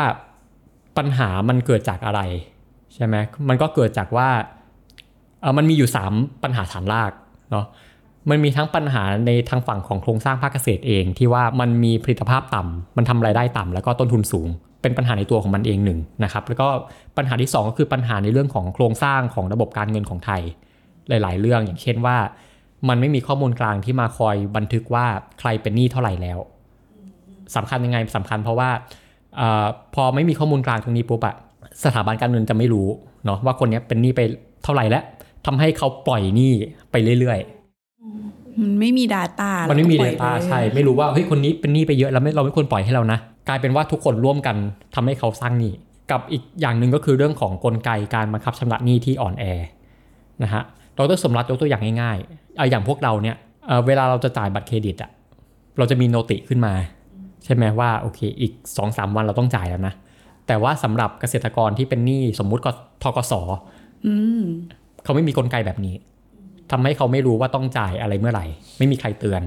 [0.98, 2.22] ปัญหามันเกิดจากอะไร
[2.94, 3.16] ใช่ไหม
[3.50, 4.30] มันก็เกิดจากว่า
[5.42, 7.12] เออมันมีอยู่ 3 ปัญหาฐานราก
[7.52, 7.66] เนาะ
[8.30, 14.48] มันมีทั้งปัญหาในทางฝั่งของโครงสร้างภาคเกษตรเอง ที่ว่ามันมีผลิตภาพต่ำมันทำรายได้ต่ำแล้วก็ต้นทุนสูง
[14.82, 16.68] เป็นปัญหาในตัวของมันเองหนึ่งนะครับแล้วก็
[17.18, 20.42] ปัญหาที่ 2 ก็คือปัญหาในเรื่องของโครงสร้างของระบบการเงินของไทย
[21.10, 22.18] หลาย ๆ เรื่องอย่างเช่นว่า
[22.90, 25.06] มันไม่มีข้อมูลกลางที่มาคอยบันทึกว่า
[25.40, 26.40] ใครเป็นหนี้เท่าไหร่แล้ว
[27.56, 28.70] สำคัญยังไงสำคัญเพราะว่า
[29.40, 29.66] ออ
[29.96, 31.36] พอไม่มีข้อมูลกลางตรงนี้ปุ๊บอะ
[31.84, 32.88] สถาบันการเงินจะไม่รู้
[33.26, 34.22] เนาะว่าคนนี้เป็นหนี้ไป
[34.64, 35.04] เท่าไหร่แล้ว
[35.46, 36.54] ทำให้เขาปล่อยหนี้
[36.92, 37.40] ไปเรื่อย
[38.62, 44.56] มันไม่มี Data ๆมันไม่มีแล้วก็ปล่ Data อยปใช่ ไม่รู้ว่าเฮ้ยคนนี้เป็นหนี้ไปเยอะแล้วไม่เราไม่ควรปล่อยให้เรานะ กลายเป็นว่าทุกคนร่วมกัน
[44.96, 45.74] ทำให้เขาสร้างหนี้
[46.12, 49.44] กับอีกอย่างหนึ่งก็คือเรื่องของกลไกการบังคับชำระหนี้ที่อ่อนแอ
[50.44, 50.62] นะฮะ
[50.98, 53.36] ดรสมรัตน์ยกตัวอย่างง่ายๆเอาอย่างพวกเราเนี่ย
[53.68, 55.12] เอ่อเวลาเราจะจ่ายบัตรเครดิตอะ
[55.78, 56.74] เราจะมีโนติขึ้นมา
[57.44, 59.94] ใช่ไหมว่าโอเคอีก2อสวันเราต้องจ่ายแล้วนะ
[60.48, 62.72] แต่ว่าสำหรับเกษตรกรที่เป็นหนี้สมมุติก็
[63.04, 63.34] ทกส
[64.06, 64.42] อืม
[65.04, 65.96] เขาไม่มีกลไกแบบนี้
[66.72, 68.46] ทำให้เขาไม่รู้ว่าต้องจ่ายอะไรเมื่อไหร่
[68.78, 69.42] ไม่มีใครเตือน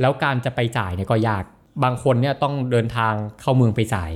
[0.00, 1.44] แล้วการจะไปจ่ายเนี่ยก็ยาก
[1.84, 4.10] บางคนเนี่ยต้องเดินทางเข้าเมืองไปจ่าย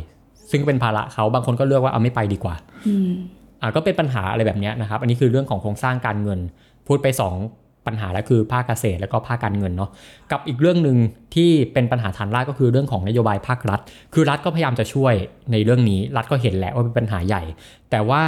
[0.50, 2.54] ซึ่งเป็นภาระเขาบางคนก็เลือกว่าเอาไม่ไปดีกว่า
[2.86, 3.12] อืม
[3.60, 6.40] อ่าก็เป็นปัญหาอะไรแบบเนี้ยนะครับ อันนี้คือเรื่องของโครงสร้างการเงิน
[6.86, 7.06] พูดไป
[7.46, 9.90] 2 ปัญหาแล้วคือภาคเกษตรแล้วก็ภาคการเงินเนาะ
[10.32, 10.98] กับอีกเรื่องหนึ่ง
[11.34, 13.80] ที่เป็นปัญหาฐานรากก็คือเรื่องของนโยบายภาครัฐ
[14.14, 15.14] คือรัฐก็พยายามจะช่วย
[15.52, 17.42] ในเรื่องนี้ รัฐก็เห็นแหละว่าเป็นปัญหาใหญ่
[17.90, 18.22] แต่ว่า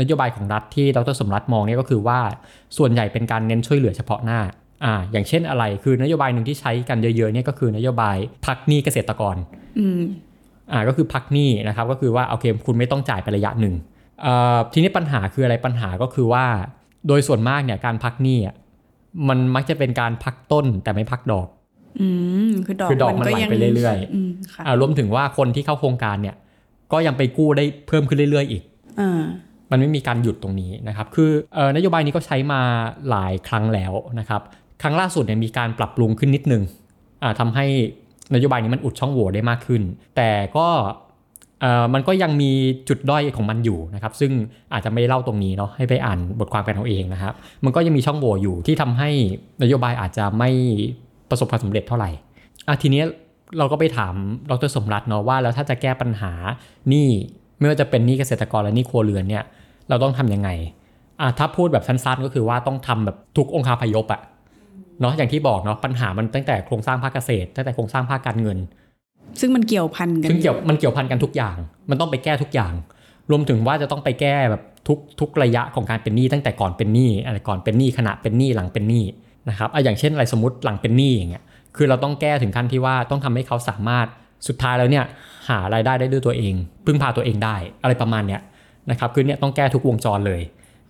[0.00, 2.18] นโยบายของรัฐที่ดรสมรัตน์มองเนี่ยก็คือว่า
[2.76, 4.40] ส่วนใหญ่เป็นการเน้นช่วยเหลือเฉพาะหน้า
[4.84, 9.36] อ่าอย่างเช่นอะไรคือนโยบายหนึ่งที่ใช้กันเยอะๆเนี่ยก็คือนโยบายพักหนี้เกษตรกร
[9.78, 10.00] อืม
[10.72, 13.74] อ่าก็คือพักหนี้นะครับก็คือว่าโอเคคุณไม่ต้องจ่ายไประยะหนึ่ง
[14.22, 16.44] เอ่อทีนี้ปัญหาคืออะไรปัญหาก็คือว่า
[17.08, 18.54] โดยส่วนมากเนี่ยการพักหนี้อะ
[19.28, 21.48] มันมักจะเป็นการพักต้นแต่ไม่พักดอก
[22.00, 22.08] อื
[22.48, 26.36] มคือดอกคือดอกมันก็ไหลยังไปเรื่อยอืมค่ะอ่ารวมถึงว่าคนที่เข้าโครงการเนี่ย
[26.92, 28.62] ก็ยังไปกู้ได้เพิ่มขึ้นเรื่อยๆอีก
[29.00, 29.22] อ่า
[29.70, 32.60] มันไม่มีการหยุดตรงนี้นะครับคือออนโยบายนี้ก็ใช้มา
[33.10, 34.42] หลายครั้งแล้วนะครับ
[34.82, 36.62] ครั้งล่าสุดเนี่ยมีการปรับปรุงขึ้นนิดนึง
[37.22, 37.66] อ่าทำให้
[38.34, 39.82] นโยบายนี้มันอุดช่องโหว่ได้มากขึ้น
[40.16, 40.68] แต่ก็
[41.94, 42.50] มันก็ยังมี
[42.88, 44.32] จุดด้อยของมันอยู่นะครับ ซึ่ง
[44.72, 49.10] อาจจะไม่ได้เล่าตรงนี้เนาะให้ไปอ่านบทความกันเอาเองนะครับ มันก็ยังมีช่องโหว่อยู่ที่ทำให้
[49.62, 50.50] นโยบายอาจจะไม่
[51.30, 52.10] ประสบความสำเร็จเท่าไหร่
[52.68, 53.02] อะทีนี้
[53.58, 54.14] เราก็ไปถาม
[54.50, 56.32] ดรสมรัตน์เนาะว่าแล้วถ้าจะแก้ปัญหา
[56.92, 57.08] นี้
[57.58, 59.44] ไม่ว่าจะเป็นหนี้เกษตรกรและหนี้ครัวเรือนเนี่ย
[59.88, 60.48] เราต้องทำยังไง
[61.20, 64.20] อะถ้าพูดแบบสั้นๆ ก็คือว่าต้องทำแบบทุกองค์คาพยพอะ
[65.00, 68.58] เนาะอย่างที่บอกเนาะปัญหามันตั้งแต่โครงสร้างภาคเกษตรตั้งแต่โครงสร้างภาคการเงิน
[69.40, 71.56] ซึ่งมันเกี่ยวพันกันซึ่งเกี่ยวมันเกี่ยวพันกันทุกอย่าง
[71.90, 72.72] มันต้องไปแก้ทุกอย่าง
[73.30, 79.04] รวมถึงว่าจะต้องไปแก้แบบทุกทุกระยะของการเป็นหนี้ตั้งแต่ก่อนเป็นหนี้อะไรก่อนเป็นหนี้ขณะเป็นหนี้หลังเป็นหนี้
[79.48, 81.44] นะครับอะอย่างเช่นอะไรสมมติหลังเป็นหนี้อย่างเงี้ย
[81.76, 84.06] คือเราต้องแก้ถึงขั้นที่ว่าต้องทำให้เขาสามารถ
[84.48, 85.04] สุดท้ายแล้วเนี่ย
[85.48, 86.54] หารายได้ได้ด้วยตัวเอง
[86.86, 88.40] พึ่งพาตัวเองได้อะไรประมาณเนี้ย
[88.90, 90.42] นะครับคือเนี่ยต้องแก้ทุกวงจรเลย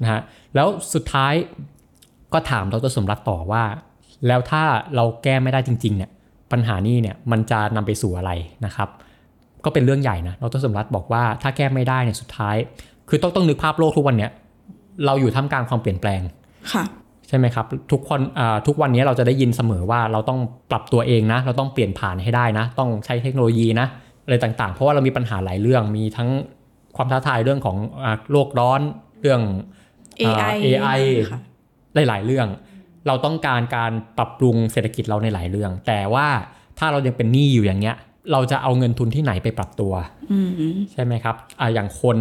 [0.02, 0.20] นะฮะ
[0.54, 1.34] แล้วสุดท้าย
[2.32, 3.64] ก็ถามดรสมรัตต่อว่า
[4.26, 4.62] แล้วถ้า
[4.94, 6.10] เราแก้ไม่ได้จริงๆเนี่ย
[6.52, 8.30] ปัญหานี้เนี่ยมันจะนำไปสู่อะไร
[8.64, 8.88] นะครับ
[9.64, 12.56] ก็เป็นเรื่องใหญ่นะดรสมรัตบอกว่าถ้าแก้ไม่ได้เนี่ยสุดท้าย
[13.08, 14.30] คือต้องต้องนึกภาพโลกทุกวันเนี่ย
[15.06, 16.20] เราอยู่ท่ามกลางความเปลี่ยนแปลง
[16.72, 16.84] ค่ะ
[17.28, 23.86] ใช่ไหมครับทุกคนอ่าทุกวันนี้เราจะได้ยินเสมอว่าเราต้องปรับตัวเองนะ เราต้องเปลี่ยนผ่านให้ได้นะ ต้องใช้เทคโนโลยีนะ
[24.24, 26.28] อะไรต่างๆ เพราะว่าเรามีปัญหาหลายเรื่องมีทั้ง
[26.96, 28.80] ความท้าทายเรื่องของอ่าโลกร้อน
[29.20, 29.40] เรื่อง
[30.20, 31.40] AI อ่า AI ค่ะ
[32.08, 32.48] หลายๆเรื่อง
[33.06, 36.26] เราต้องการการปรับปรุงเศรษฐกิจเราในหลายเรื่อง แต่ว่า
[36.78, 37.96] ถ้าเรายังเป็นหนี้อยู่อย่างเงี้ย
[38.32, 39.92] เราจะเอาเงินทุนที่ไหนไปปรับตัว
[40.32, 40.50] อืม
[40.92, 42.16] ใช่ไหมครับอ่าอย่างคน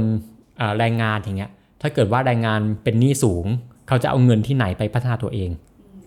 [0.60, 3.46] อ่าแรงงานอย่างเงี้ย ถ้าเกิดว่าแรงงานเป็นหนี้สูง
[3.88, 5.50] เขาจะเอาเงินที่ไหนไปพัฒนาตัวเอง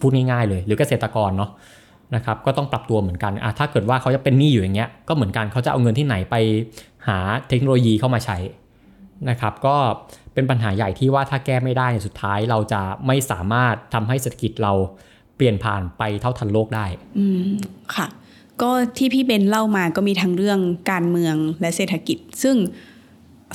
[0.00, 1.50] พูดง่ายๆเลย หรือเกษตรกรเนาะ
[2.14, 6.36] นะครับก็ต้องปรับตัวเหมือนกันอะถ้าเกิดว่าเขาจะเป็นหนี้อยู่อย่างเงี้ยก็เหมือนกันเขาจะเอาเงินที่ไหนไป
[7.08, 8.38] หาเทคโนโลยีเข้ามาใช้
[9.30, 9.76] นะครับก็
[10.34, 14.72] เป็นปัญหาใหญ่ที่ว่าถ้าแก้ไม่ได้สุดท้ายเราจะไม่สามารถทำให้เศรษฐกิจเรา
[15.36, 16.86] เปลี่ยนผ่านไปเท่าทันโลกได้
[17.18, 17.50] อืม
[17.94, 18.06] ค่ะ
[18.62, 20.58] ก็ที่พี่เบนเล่ามาก็มีทั้งเรื่อง
[20.90, 22.56] การเมืองและเศรษฐกิจ ซึ่ง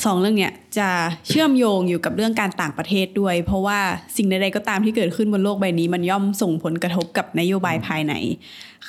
[0.06, 0.90] สองเรื่องเนี้ยจะ
[1.28, 3.80] เชื่อมโยงอยู่กับเรื่องการต่างประเทศด้วย เพราะว่า
[4.18, 8.14] สิ่งใดๆก็ตามที่เกิดขึ้นบนโลกใบนี้ มันย่อมส่งผลกระทบกับนโยบายภายใน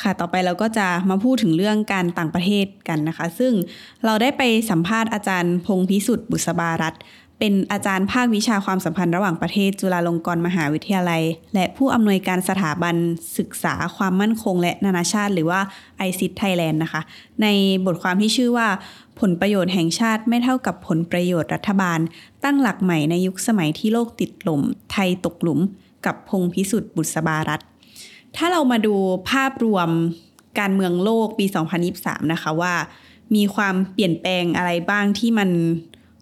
[0.01, 3.53] ค่ะ ต่อไปเราก็จะมาพูดถึงเรื่องการต่างประเทศกันนะคะ ซึ่ง
[4.05, 6.97] เราได้ไปสัมภาษณ์อาจารย์พงพิสุทธิ์บุษบารัต
[7.41, 11.23] เป็นอาจารย์ภาควิชาความสัมพันธ์ระหว่างประเทศจุฬาลงกรณ์มหาวิทยาลัย
[11.55, 12.97] และผู้อำนวยการสถาบัน
[13.39, 15.61] ศึกษาความมั่นคงและนานาชาติ หรือว่า
[16.09, 17.03] i c i t Thailand นะคะ
[17.43, 17.47] ใน
[17.87, 18.69] บทความที่ชื่อว่า
[19.21, 21.99] ผลประโยชน์แห่งชาติไม่เท่ากับผลประโยชน์รัฐบาล
[22.45, 25.61] ตั้งหลักใหม่ในยุคสมัยที่โลกติดหลมไทยตกหลุม
[26.07, 27.61] กับพงพิสุทธิ์บุษบารัต
[28.37, 28.95] ถ้าเรามาดู
[29.31, 29.89] ภาพรวม
[30.59, 31.47] การเมืองโลกปี
[31.89, 32.75] 2023 นะคะว่า
[33.35, 35.51] มีความเปลี่ยนแปลงอะไรบ้างที่มัน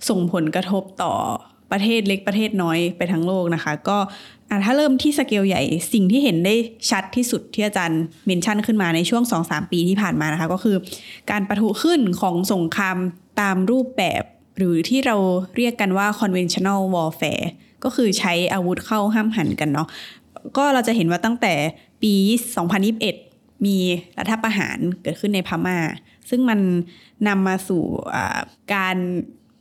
[0.08, 1.12] ส่งผลกระทบต่อ
[1.70, 3.98] ประเทศเล็กประเทศน้อยไปทั้งโลกนะคะ ก็
[4.52, 5.62] อะถ้าเริ่มที่สเกลใหญ่
[5.92, 6.54] สิ่งที่เห็นได้
[6.90, 10.76] ชัดที่สุดที่อาจารย์เมนชั่นขึ้นมาในช่วง 2-3 ปีที่ผ่านมานะคะ ก็คือ
[11.30, 12.96] การประทุขึ้นของสงคราม
[13.40, 14.22] ตามรูปแบบ
[14.58, 15.16] หรือที่เรา
[15.56, 17.46] เรียกกันว่า conventional warfare
[17.84, 19.88] ก็คือใช้อาวุธเข้าห้ามหันกันเนาะ
[20.56, 21.54] ก็เราจะเห็นว่าตั้งแต่
[22.02, 22.14] ปี
[22.90, 23.78] 2021 มี
[24.18, 25.78] รัฐประหารเกิดขึ้นในพม่า
[26.30, 26.60] ซึ่งมัน
[27.28, 27.82] นำมาสู่
[28.74, 28.96] การ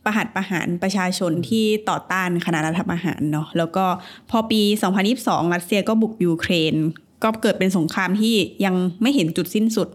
[0.04, 3.84] ประหัตประหารประชาชนที่ต่อต้านคณะรัฐประหารเนาะแล้วก็
[4.30, 4.60] พอปี
[5.08, 6.74] 2022 รัสเซียก็บุกยูเครน
[7.22, 8.34] ก็เกิดเป็นสงครามที่
[8.64, 9.88] ยังไม่เห็นจุดสิ้นสุด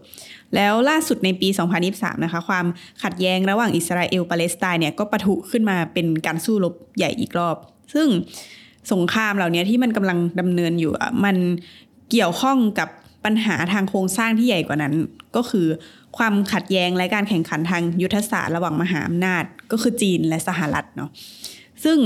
[0.54, 1.48] แล้วล่าสุดในปี
[1.86, 2.66] 2023 นะคะ ความ
[3.02, 7.56] ขัดแย้งระหว่างอิสราเอลปาเลสไตน์เนี่ยก็ปะทุขึ้นมาเป็นการสู้รบใหญ่อีกรอบ
[7.94, 8.06] ซึ่ง
[8.92, 11.36] สงครามเหล่านี้ที่มันกำลังดำเนินอยู่อะมัน
[12.10, 12.88] เกี่ยวข้องกับ
[13.24, 14.94] ปัญหาทางโครงสร้างที่ใหญ่กว่านั้น
[15.36, 15.66] ก็คือ
[16.18, 21.10] ความขัดแย้งและการแข่งขันทางยุทธศาสตร์ระหว่างมหาอำนาจ ก็คือจีนและสหรัฐเนาะ
[21.84, 21.98] ซึ่ง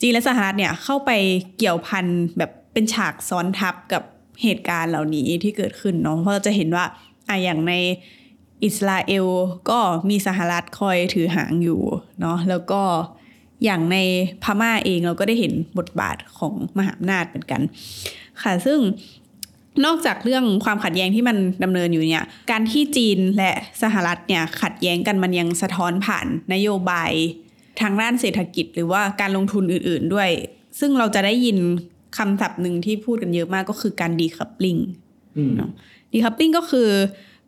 [0.00, 1.10] จีนและสหรัฐเนี่ยเข้าไป
[1.58, 2.06] เกี่ยวพัน
[2.38, 4.02] แบบเป็นฉากซ้อนทับกับ
[4.42, 6.84] เหตุการณ์เหล่านี้ที่เกิดขึ้นเนาะเพราะเราจะเห็นว่า
[7.28, 7.72] อะอย่างใน
[8.64, 9.26] อิสราเอล
[9.70, 9.78] ก็
[10.10, 11.80] มีสหรัฐคอยถือหางอยู่
[12.20, 12.82] เนาะแล้วก็
[13.64, 13.96] อย่างใน
[14.42, 17.60] พม่าเองเราก็ได้เห็นบทบาทของมหาอำนาจเหมือนกัน
[18.42, 18.78] ค่ะซึ่ง
[19.84, 27.12] นอกจากเรื่องความขัดแย้งที่มันดำเนินอยู่เนี่ย การที่จีนและสหรัฐเนี่ยขัดแย้งกันมันยังสะท้อนผ่านนโยบาย
[27.80, 30.30] ทางด้านเศรษฐกิจหรือว่าการลงทุนอื่น ๆ ด้วย
[30.80, 31.58] ซึ่งเราจะได้ยิน
[32.16, 34.76] คำศัพท์หนึ่งที่พูดกันเยอะมากก็คือการดีคัพลิง
[35.56, 35.70] เนาะ
[36.12, 36.88] ดีคัพลิงก็คือ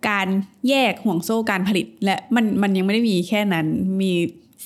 [0.08, 0.28] การ
[0.68, 3.66] แยกห่วงโซ่การผลิต และมันมันยังไม่ได้มีแค่นั้น
[4.00, 4.12] มี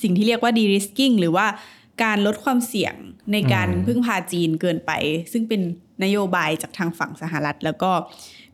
[0.01, 1.45] สิ่งที่เรียกว่าดีริสกิ้งหรือว่า
[2.03, 2.95] การลดความเสี่ยง
[3.31, 4.91] ในการอืมพึ่งพาจีนเกินไป
[5.31, 5.61] ซึ่งเป็น
[6.03, 7.91] นโยบายจากทางฝั่งสหรัฐ แล้วก็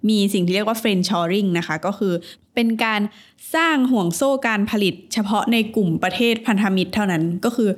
[0.10, 2.14] มีสิ่งที่เรียกว่า friend shoring นะคะ ก็คือ
[2.56, 3.02] เป็นการ
[3.56, 7.70] สร้างห่วงโซ่การผลิต เฉพาะในกลุ่มประเทศพันธมิตรเท่านั้นก็คือ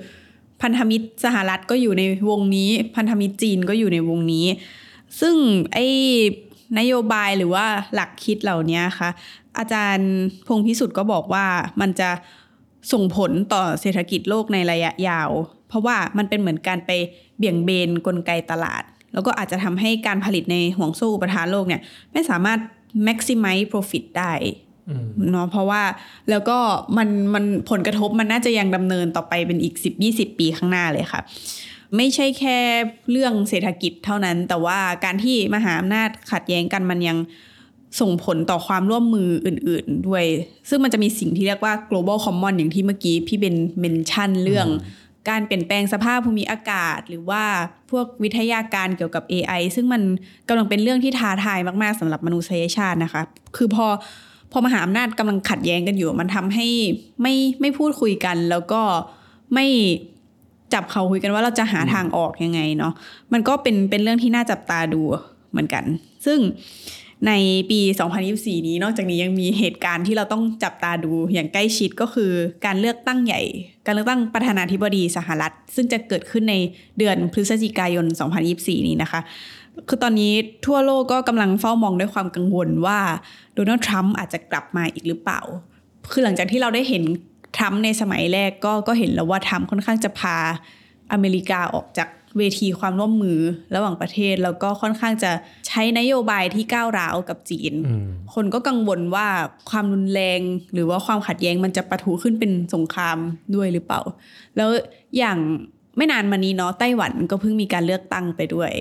[0.62, 4.46] พันธมิตรสหรัฐก็อยู่ในวงนี้ พันธมิตรจีนก็อยู่ในวงนี้
[5.22, 5.36] ซึ่ง
[5.74, 5.88] ไอ้
[6.80, 9.10] นโยบายหรือว่าหลักคิดเหล่านี้ค่ะ
[9.58, 10.12] อาจารย์
[10.48, 11.46] พงพิสุทธิ์ก็บอกว่า
[11.82, 12.10] มันจะ
[12.92, 15.30] ส่งผลต่อเศรษฐกิจโลกในระยะยาว
[15.68, 16.92] เพราะว่ามันเป็นเหมือนการไป
[17.38, 18.84] เบี่ยงเบนกลไกตลาด
[19.18, 21.82] แล้วก็อาจจะทำให้การผลิตในห่วงโซ่อุปทานโลกเนี่ย
[22.14, 22.60] ไม่สามารถ
[23.08, 24.34] maximize profit ได้
[24.90, 25.84] อืมเนาะเพราะว่า
[26.30, 26.58] แล้วก็
[26.98, 29.76] มันมันผลกระทบมันน่าจะยังดำเนินต่อไปเป็นอีก
[30.08, 31.22] 10-20 ปีข้างหน้าเลยค่ะ
[31.96, 32.58] ไม่ใช่แค่
[33.12, 37.18] เรื่องเศรษฐกิจเท่านั้น แต่ว่าการที่มหาอำนาจขัดแย้งกันมันยัง
[38.02, 40.24] ส่งผลต่อความร่วมมืออื่น ๆ ด้วย
[40.70, 44.68] ซึ่งมันจะมีสิ่งที่เรียกว่า global common อย่างที่เมื่อกี้พี่เบนเมนชั่นเรื่อง
[45.30, 47.44] การเปลี่ยนแปลงสภาพภูมิอากาศ หรือว่า
[47.92, 50.02] พวกวิทยาการเกี่ยวกับ AI ซึ่งมัน
[50.48, 53.22] กำลังเป็นเรื่องที่ท้าทายมาก ๆสำหรับมนุษยชาตินะคะ
[53.58, 53.86] คือพอ
[54.52, 56.68] พอมหาอำนาจกำลังขัดแย้งกันอยู่ มันทำให้
[57.22, 58.82] ไม่ไม่พูดคุยกัน แล้วก็
[59.54, 59.66] ไม่
[60.74, 62.94] จับเขาคุยกันว่าเราจะหาทางออกยังไงเนาะ
[63.34, 65.02] มันก็เป็นเป็นเรื่องที่น่าจับตาดู
[65.52, 65.84] เหมือนกัน
[66.26, 66.40] ซึ่ง
[67.26, 67.32] ใน
[67.70, 67.80] ปี
[68.24, 72.32] 2024 นี้นอกจากนี้ยังมีเหตุการณ์ที่เราต้องจับตาดูอย่างใกล้ชิดก็คือ
[72.66, 73.42] การเลือกตั้งใหญ่
[73.86, 76.56] การเลือกตั้งประธานาธิบดีสหรัฐ ซึ่งจะเกิดขึ้นใน
[76.98, 78.06] เดือนพฤศจิกายน
[78.48, 79.20] 2024 นี้นะคะ
[79.88, 80.34] คือตอนนี้
[80.66, 83.00] ทั่วโลกก็กำลังเฝ้ามองด้วยความกังวลว่า
[83.56, 85.42] โดนัลด์ทรัมป์อาจจะกลับมาอีกหรือเปล่า
[86.12, 87.04] คือหลังจากที่เราได้เห็น
[87.58, 90.38] ทรัมป์ในสมัยแรกก็ก็เห็นแล้วว่าทรัมป์ค่อนข้างจะพา
[91.12, 92.08] อเมริกาออกจาก
[92.40, 93.40] เวทีความร่วมมือ
[93.76, 95.32] ระหว่างประเทศ แล้วก็ค่อนข้างจะ
[95.68, 99.28] ใช้นโยบายที่ก้าวร้าวกับจีนอืมคนก็กังวลว่า
[99.70, 100.40] ความรุนแรง
[100.74, 103.18] หรือว่าความขัดแย้งมันจะปะทุขึ้นเป็นสงคราม
[103.56, 104.02] ด้วยหรือเปล่า
[104.58, 104.70] แล้ว
[105.18, 105.38] อย่าง
[105.98, 108.72] ไม่นานมานี้เนาะไต้หวันก็เพิ่งมีการเลือกตั้งไปด้วย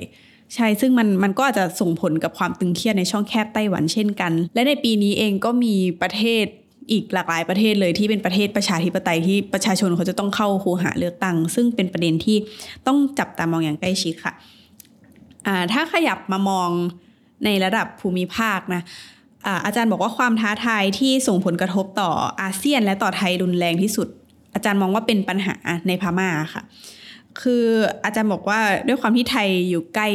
[0.54, 6.46] ใช่ ซึ่งมันมันก็อาจจะส่งผลกับความตึงเครียดในช่องแคบไต้หวันเช่นกัน และในปีนี้เองก็มีประเทศ
[6.90, 12.36] อีกหลากหลายประเทศเลยที่เป็นประเทศประชาธิปไตยที่ประชาชนเขาจะต้องเข้าคูหาเลือกตั้ง ซึ่งเป็นประเด็นที่
[12.86, 14.32] ต้องจับตามองอย่างใกล้ชิดค่ะ
[15.72, 16.70] ถ้าขยับมามอง
[17.44, 18.82] ในระดับภูมิภาคนะ
[19.46, 22.10] อาอาจารย์บอกว่าความท้าทายที่ส่งผลกระทบต่อ
[22.42, 24.08] อาเซียนและต่อไทยรุนแรงที่สุด
[24.54, 25.54] อาจารย์มองว่าเป็นปัญหา
[25.86, 26.62] ในพม่าค่ะ
[27.42, 27.64] คือ
[28.04, 30.08] อาจารย์บอกว่าด้วยความที่ไทยอยู่ใกล้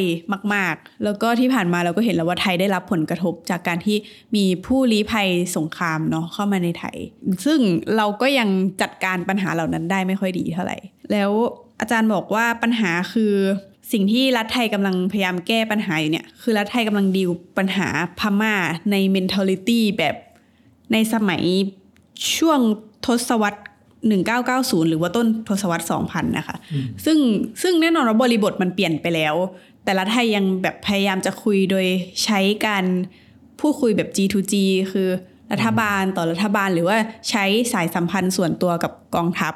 [0.53, 3.97] มาก ๆ แล้วก็ที่ผ่านมาเราก็เห็นแล้วว่าไทยได้รับผลกระทบจากการที่
[4.35, 6.97] มีผู้ลี้ภัยสงครามเนาะเข้ามาในไทย
[7.45, 7.59] ซึ่ง
[7.97, 8.49] เราก็ยัง
[8.81, 10.77] จัดการปัญหาเหล่านั้นได้ไม่ค่อยดีเท่าไหร่
[11.11, 11.31] แล้ว
[11.79, 13.33] อาจารย์บอกว่าปัญหาคือ
[13.91, 17.87] สิ่งที่รัฐไทยกำลังพยายามแก้ปัญหาอยู่เนี่ยคือรัฐไทยกำลังดีลปัญหา
[18.19, 18.55] พม่า
[18.91, 20.15] ใน mentality แบบ
[20.93, 21.43] ในสมัย
[22.35, 22.59] ช่วง
[23.05, 23.61] ทศวรรษ
[24.09, 26.55] 1990 หรือว่าต้นทศวรรษ 2000 นะคะ
[27.05, 27.17] ซึ่ง
[27.61, 29.35] ซึ่งแน่นอนว่าบริบทมันเปลี่ยนไปแล้ว
[29.83, 31.85] แต่รัฐไทยยังแบบพยายามจะคุยโดย
[32.23, 32.85] ใช้การ
[33.59, 34.53] พูดคุยแบบ G2G
[34.91, 35.09] คือ
[35.51, 36.97] รัฐบาลต่อรัฐบาลหรือว่า
[37.29, 39.53] ใช้สายสัมพันธ์ส่วนตัวกับกองทัพ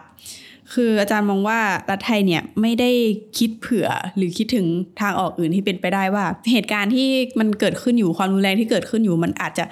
[0.73, 2.91] คืออาจารย์มองว่ารัฐไทยเนี่ยไม่ได้
[3.38, 4.65] คิดเผื่อหรือคิดถึง
[5.01, 9.65] ทางออกอื่นที่เป็นไปได้ว่า เหตุการณ์ที่มันเกิดขึ้นอยู่ความรุนแรงที่เกิดขึ้นอยู่มันอาจจะ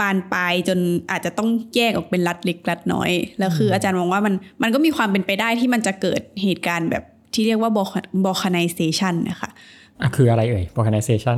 [0.00, 0.78] บานปลายจน
[1.10, 7.04] อาจจะต้องแยกออกเป็นรัฐเล็กรัฐน้อย แล้วคืออาจารย์มองว่ามันมันก็มีความเป็นไปได้ที่มันจะเกิดเหตุการณ์แบบ
[7.34, 7.70] ที่เรียกว่า
[8.24, 9.50] balkanization นะคะ
[10.00, 11.36] อะคืออะไรเอ่ย organization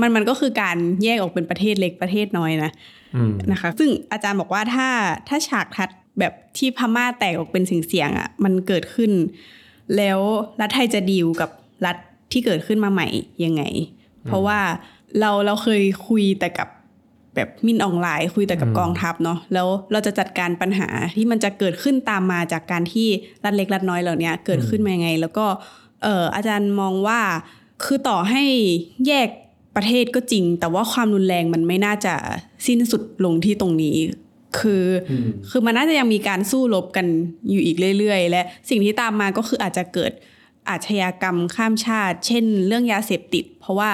[0.00, 2.70] มันมันก็คือการแยกออกเป็นประเทศเล็กประเทศน้อยนะ
[3.16, 4.88] อืมนะคะ ซึ่งอาจารย์บอกว่าถ้า
[5.28, 5.88] ถ้าฉากทัด
[6.18, 9.10] แบบที่พม่าแตกออกเป็นสิ่งเสียงๆอะมันเกิดขึ้น
[9.96, 10.18] แล้ว
[10.60, 11.50] รัฐไทยจะดีลกับ
[11.86, 11.96] รัฐ
[12.32, 13.08] ที่เกิดขึ้นมาใหม่
[13.44, 13.62] ยังไง
[14.26, 14.58] เพราะว่า
[15.20, 16.68] เราเราเคยคุยแต่กับ
[17.34, 23.08] แบบมินออนไลน์คุยแต่กับกองทัพเนาะแล้วเราจะจัดการปัญหาที่มันจะเกิดขึ้นตามมาจากการที่
[23.44, 25.46] รัฐเล็กรัฐน้อยเหล่านี้เกิดขึ้นมายังไง แล้วก็
[26.02, 27.20] เอออาจารย์มองว่า
[27.84, 28.44] คือต่อให้
[29.06, 29.28] แยก
[29.76, 32.14] ประเทศก็จริง แต่ว่าความรุนแรงมันไม่น่าจะ
[32.66, 33.96] สิ้นสุดลงที่ตรงนี้
[34.58, 35.12] คืออ
[35.50, 37.06] คือมันน่าจะยังมีการสู้รบกัน
[37.50, 40.12] อยู่อีกเรื่อยๆ และสิ่งที่ตามมาก็คืออาจจะเกิด
[40.68, 43.90] อาชญากรรมข้ามชาติ เช่น เรื่องยาเสพติด เพราะว่า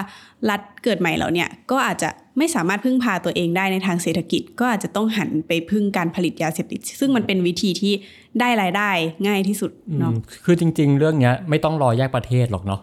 [0.49, 7.93] รัฐเกิดใหม่เหล่าเนี้ยก็อาจจะไม่สามารถพึ่งพาตัวเองได้ในทางเศรษฐกิจ ก็อาจจะต้องหันไปพึ่งการผลิตยาเสพติด ซึ่งมันเป็นวิธีที่
[8.41, 8.91] ได้รายได้
[9.27, 10.13] ง่ายที่สุดเนาะ
[10.45, 12.81] คือจริง ๆ เรื่องเนี้ยไม่ต้องรอแยกประเทศหรอกเนาะ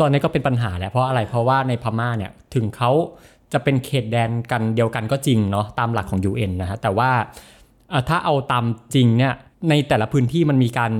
[0.00, 2.90] ตอนนี้ก็เป็นปัญหาแหละเพราะอะไรเพราะว่าในพม่าเนี่ยถึงเขา
[3.52, 7.10] จะเป็นเขตแดนกันเดียวกันก็จริงเนาะตามหลักของ UN นะฮะแต่ว่า
[8.08, 9.32] ถ้าเอาตามจริงเนี่ย
[9.70, 10.92] ในแต่ละพื้นที่มันมีการ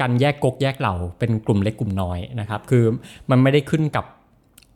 [0.00, 2.84] การแยกกกแยกเหล่าเป็นกลุ่มเล็กกลุ่มน้อยนะครับ คือ
[3.30, 4.04] มันไม่ได้ขึ้นกับ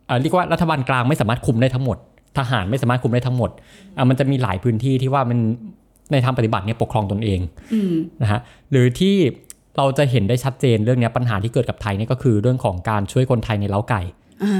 [0.07, 1.97] เอ่อเรียกว่ารัฐบาลกลางไม่สามารถคุมได้ทั้งหมด
[2.37, 3.49] ทหารไม่สามารถคุมได้ทั้งหมด
[3.97, 5.39] อะมันจะมีหลายพื้นที่ที่ว่ามัน
[6.11, 7.39] ในทางปฏิบัติเนี่ยปกครองตนเอง
[7.73, 8.39] อืมนะฮะ
[8.71, 9.15] หรือที่
[9.77, 14.01] เราจะเห็นได้ชัดเจนเรื่องเนี้ยปัญหาที่เกิดกับไทยเนี่ยก็คือเรื่องของการช่วยคนไทยในเล้าไก่
[14.43, 14.53] อ่า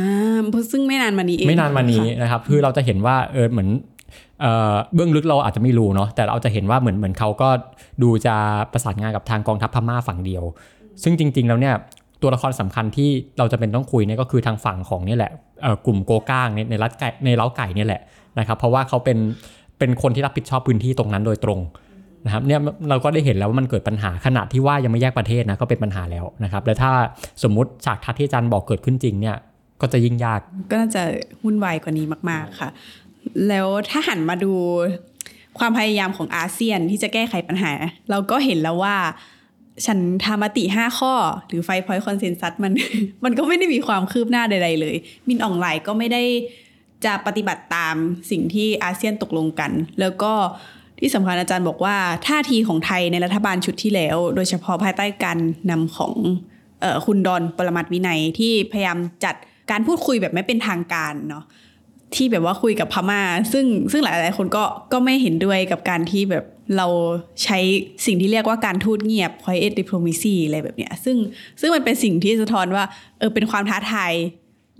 [0.50, 3.70] เพราะซึ่งไม่นานมานี้เองไม่นานมานี้ค่ะนะครับคือเราจะเห็นว่าเออเหมือน
[4.42, 7.50] เอ่อเบื้องลึกเราอาจจะไม่รู้เนาะแต่เราจะเห็นว่าเหมือนเหมือนเขาก็
[8.04, 8.36] ดูจะ
[8.74, 10.44] ประสานงานกับทางกองทัพพม่าฝั่งเดียว
[11.04, 11.76] ซึ่งจริง ๆ แล้วเนี่ย
[12.22, 15.32] ตัวละครสำคัญที่เราจะเป็นต้องคุยเนี่ยก็คือทางฝั่งของนี่แหละ
[15.86, 18.02] กลุ่มโกก้างในรัฐไก่ในเล้าไก่เนี่ยแหละ
[18.40, 19.18] นะครับเพราะว่าเขาเป็น
[19.80, 21.60] เป็นคนที่รับผิดชอบพื้นที่ตรงนั้นโดยตรง
[22.26, 26.92] นะครับเนี่ยเราก็ได้เห็นแล้วว่ามันเกิดปัญหาขณะที่ว่ายังไม่แยกประเทศนะก็เป็นปัญหาแล้วนะครับและถ้า
[27.44, 29.38] สมมุติฉากทัศน์ที่อาจารย์บอกเกิดขึ้นจริงเนี่ย
[29.82, 31.04] ก็จะยิ่งยาก ก็น่าจะ
[31.44, 32.70] วุ่นวายกว่านี้มาก ๆค่ะ
[33.48, 34.54] แล้วถ้าหันมาดู
[35.60, 37.72] ความพยายามของอาเซียนที่จะแก้ไขปัญหา
[38.10, 38.96] เราก็เห็นแล้วว่า
[39.86, 41.14] ฉันทามติ 5 ข้อ
[41.48, 42.74] หรือ Five-Point Consensus มัน
[43.24, 44.96] มันก็ไม่ได้มีความคืบหน้าใด ๆ เลย
[45.28, 46.24] มินอ่องหล่ายก็ไม่ได้
[47.06, 47.96] จะปฏิบัติตาม
[48.32, 50.34] สิ่งที่อาเซียนตกลงกัน แล้วก็
[51.00, 51.96] ที่สำคัญอาจารย์บอกว่า
[52.28, 55.38] ท่าทีของไทยในรัฐบาลชุดที่แล้ว โดยเฉพาะภายใต้การ
[55.72, 56.14] นำของ
[56.84, 59.36] ออคุณดอนปรมัตวินัยที่พยายามจัด
[59.72, 61.44] การพูดคุยแบบไม่เป็นทางการเนาะ
[62.16, 63.22] ที่แบบว่าคุยกับพม่า
[63.54, 64.64] ซึ่งซึ่งหลายๆคนก็
[64.94, 66.46] ก็ไม่เห็นด้วยกับการที่แบบ
[66.78, 66.88] เรา
[67.44, 67.60] ใช้
[68.06, 71.18] สิ่งที่เรียกว่าการทูตเงียบ quiet diplomacy อะไรแบบเนี้ยซึ่ง
[71.60, 72.84] ซึ่งมันเป็นสิ่งที่สะท้อนว่า
[73.20, 74.14] เออเป็นความท้าทาย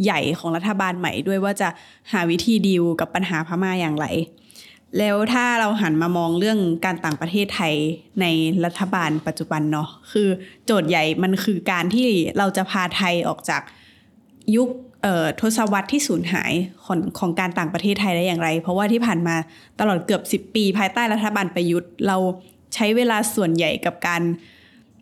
[0.04, 1.70] ใหญ่ของรัฐบาลใหม่ด้วยว่าจะ
[2.12, 4.08] หาวิธีดีลกับปัญหาพม่าอย่างไร
[4.98, 7.74] แล้วถ้าเราหันมามองเรื่องการต่างประเทศไทย
[8.22, 8.26] ใน
[8.66, 10.28] รัฐบาลปัจจุบันเนาะคือ
[10.66, 13.62] โจทย์ใหญ่มันคือการที่เราจะพาไทยออกจาก
[14.56, 14.70] ยุค
[15.42, 16.52] ทศวรรษที่สูญหาย
[16.86, 19.36] ของของการต่างประเทศไทยได้อย่างไร เพราะว่าที่ผ่านมา
[19.80, 22.18] ตลอดเกือบ 10 ปี ภายใต้รัฐบาลประยุทธ์เรา
[22.74, 24.22] ใช้เวลาส่วนใหญ่กับการ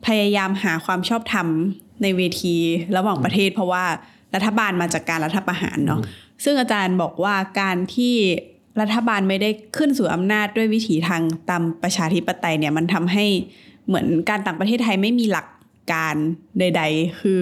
[0.06, 1.48] พยายามหาความชอบธรรม
[2.02, 2.56] ในเวที
[2.98, 3.86] ระหว่างประเทศ เพราะว่า
[4.36, 6.00] รัฐบาลมาจากการรัฐประหารเนาะ
[6.44, 8.16] ซึ่งอาจารย์บอกว่าการที่
[8.82, 13.26] รัฐบาลไม่ได้ขึ้นสู่อำนาจด้วยวิถีทางตามประชาธิปไตยเนี่ยมันทำให้
[13.88, 15.46] เหมือนการต่างประเทศไทยไม่มีหลัก
[15.92, 16.16] การ
[16.60, 17.40] ใด ๆ คือ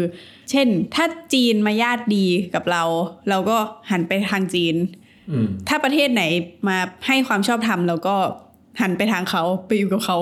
[0.50, 2.26] เช่น ถ้าจีนมาญาติดี
[2.56, 2.84] กับเรา
[3.30, 3.58] เราก็
[3.92, 4.76] หันไปทางจีน
[5.30, 6.24] อืมถ้าประเทศไหน
[6.68, 6.78] มา
[7.08, 8.16] ให้ความชอบธรรมเราก็
[8.82, 10.18] หันไปทางเขาไปอยู่กับเขา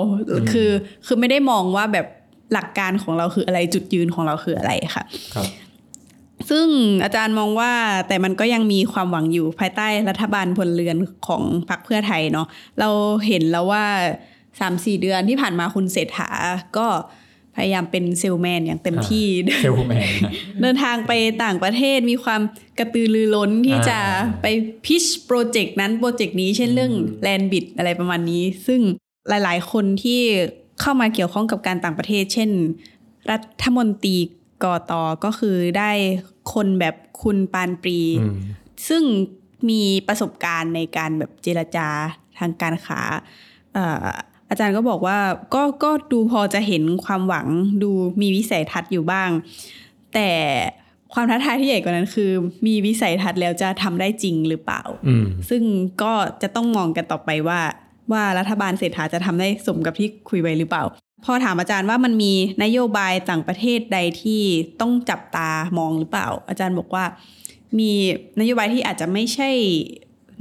[0.52, 0.70] คือ
[1.06, 2.06] คือไม่ได้มองว่าแบบ
[2.52, 5.04] หลักการของเราคืออะไรจุดยืนของเราคืออะไรค่ะ
[5.34, 5.46] ครับ
[6.50, 6.68] ซึ่ง
[7.04, 7.72] อาจารย์มองว่า
[8.08, 12.46] แต่มันก็ยังมีความหวังอยู่ภายใต้รัฐบาลพลเรือนของพรรคเพื่อไทยเนาะ
[12.80, 12.88] เรา
[13.26, 13.84] เห็นแล้วว่า
[14.60, 16.30] สามสี่เดือนที่ผ่านมาคุณเศรษฐา
[16.76, 16.86] ก็
[17.56, 19.26] พยายามเป็นเซลแมนอย่างเต็มที่
[19.62, 20.08] เซลแมน
[20.60, 21.12] เดินทางไป
[21.44, 22.40] ต่างประเทศมีความ
[22.78, 24.00] กระตือรือร้นที่อ่าจะ
[24.42, 24.46] ไป
[24.84, 28.80] พิชโปรเจกต์นั้นโปรเจกต์นี้เช่นเรื่องแลนบิดอะไรประมาณนี้ ซึ่ง
[29.28, 30.20] หลาย ๆ คนที่
[30.80, 32.50] เข้ามาเกี่ยวข้องกับการต่างประเทศ เช่น
[33.30, 34.16] รัฐมนตรี
[34.64, 35.90] กอตอก็คือได้
[36.52, 38.36] คนแบบคุณปานปรีอืม
[38.88, 39.02] ซึ่ง
[39.70, 41.88] มีประสบการณ์ในการแบบเจรจา
[42.38, 43.00] ทางการค้า
[43.72, 45.18] เอ่ออาจารย์ก็บอกว่า
[45.54, 47.46] ก็ก็ดูพอจะเห็นความหวัง
[47.82, 49.30] ดูมีวิสัยทัศน์อยู่บ้าง
[50.14, 50.30] แต่
[51.12, 52.30] ความท้าทายที่ใหญ่กว่านั้นคือ
[52.66, 55.62] มีวิสัยทัศน์แล้วจะทำได้จริงหรือเปล่าอืมซึ่ง
[56.02, 56.12] ก็
[56.42, 57.60] จะต้องมองกันต่อไปว่า
[58.12, 60.84] ว่ารัฐบาลเศรษฐาจะทำได้สมกับที่คุยไว้หรือเปล่า
[61.24, 62.32] พอถามอาจารย์ว่ามันมี
[62.64, 64.42] นโยบายต่างประเทศใดที่
[64.80, 67.04] ต้องจับตามองหรือเปล่า อาจารย์บอกว่า
[67.78, 67.92] มี
[68.40, 69.50] นโยบายที่อาจจะไม่ใช่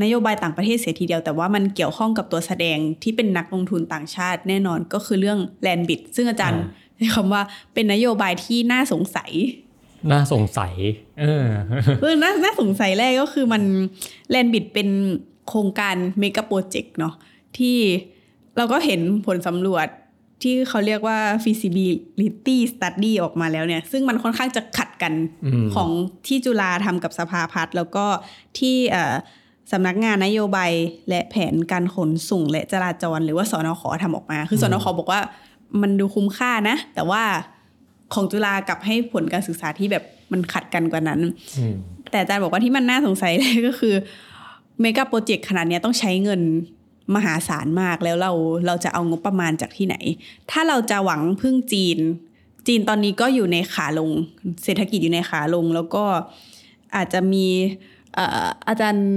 [0.03, 7.41] นโยบายต่างประเทศเสียทีเดียว แต่ว่ามันเกี่ยวข้องกับตัวแสดงที่เป็นนักลงทุนต่างชาติแน่นอนก็คือเรื่องแลนบิดซึ่งอาจารย์อ่าใช้คำว่า
[7.73, 9.31] เป็นนโยบายที่น่าสงสัย
[10.11, 10.73] น่าสงสัย
[11.19, 11.45] เออ
[12.01, 13.63] เออน่าน่าสงสัยแรกก็คือมัน
[14.29, 14.89] แลนบิดเป็น
[15.47, 17.13] โครงการเมกะโปรเจกต์เนาะ
[17.57, 17.77] ที่
[18.57, 19.87] เราก็เห็นผลสำรวจ
[20.41, 25.13] ที่เขาเรียกว่า feasibility study ออกมาแล้วเนี่ย ซึ่งมันค่อนข้างจะขัดกัน
[25.45, 25.89] อืมของ
[26.27, 28.05] ที่จุฬาทำกับสภาพัฒน์แล้วก็
[28.59, 29.15] ที่เอ่อ
[29.71, 30.71] สำนักงานนโยบาย
[31.09, 35.21] และแผนการขนส่งและจราจร หรือว่าสนขทำออกมา คือสนขบอกว่า
[35.81, 37.23] มันดูคุ้มค่านะ แต่ว่า
[38.13, 41.19] ของจุฬากลับให้ผลการศึกษาที่แบบมันขัดกันกว่านั้น
[41.57, 41.75] อืม
[42.11, 43.95] แต่อาจารย์บอกว่าที่มันน่าสงสัยเลยก็คือ
[44.81, 46.41] เมกะโปรเจกต์ขนาดเนี้ยต้องใช้เงิน
[47.15, 48.31] มหาศาลมากแล้วเรา
[48.67, 49.95] เราจะเอางบประมาณจากที่ไหน
[50.51, 51.99] ถ้าเราจะหวังพึ่งจีน
[52.67, 54.09] จีนตอนนี้ก็อยู่ในขาลง
[54.63, 56.03] เศรษฐกิจอยู่ในขาลง แล้วก็
[56.95, 57.47] อาจจะมี
[58.13, 59.07] เอ่ออาจารย์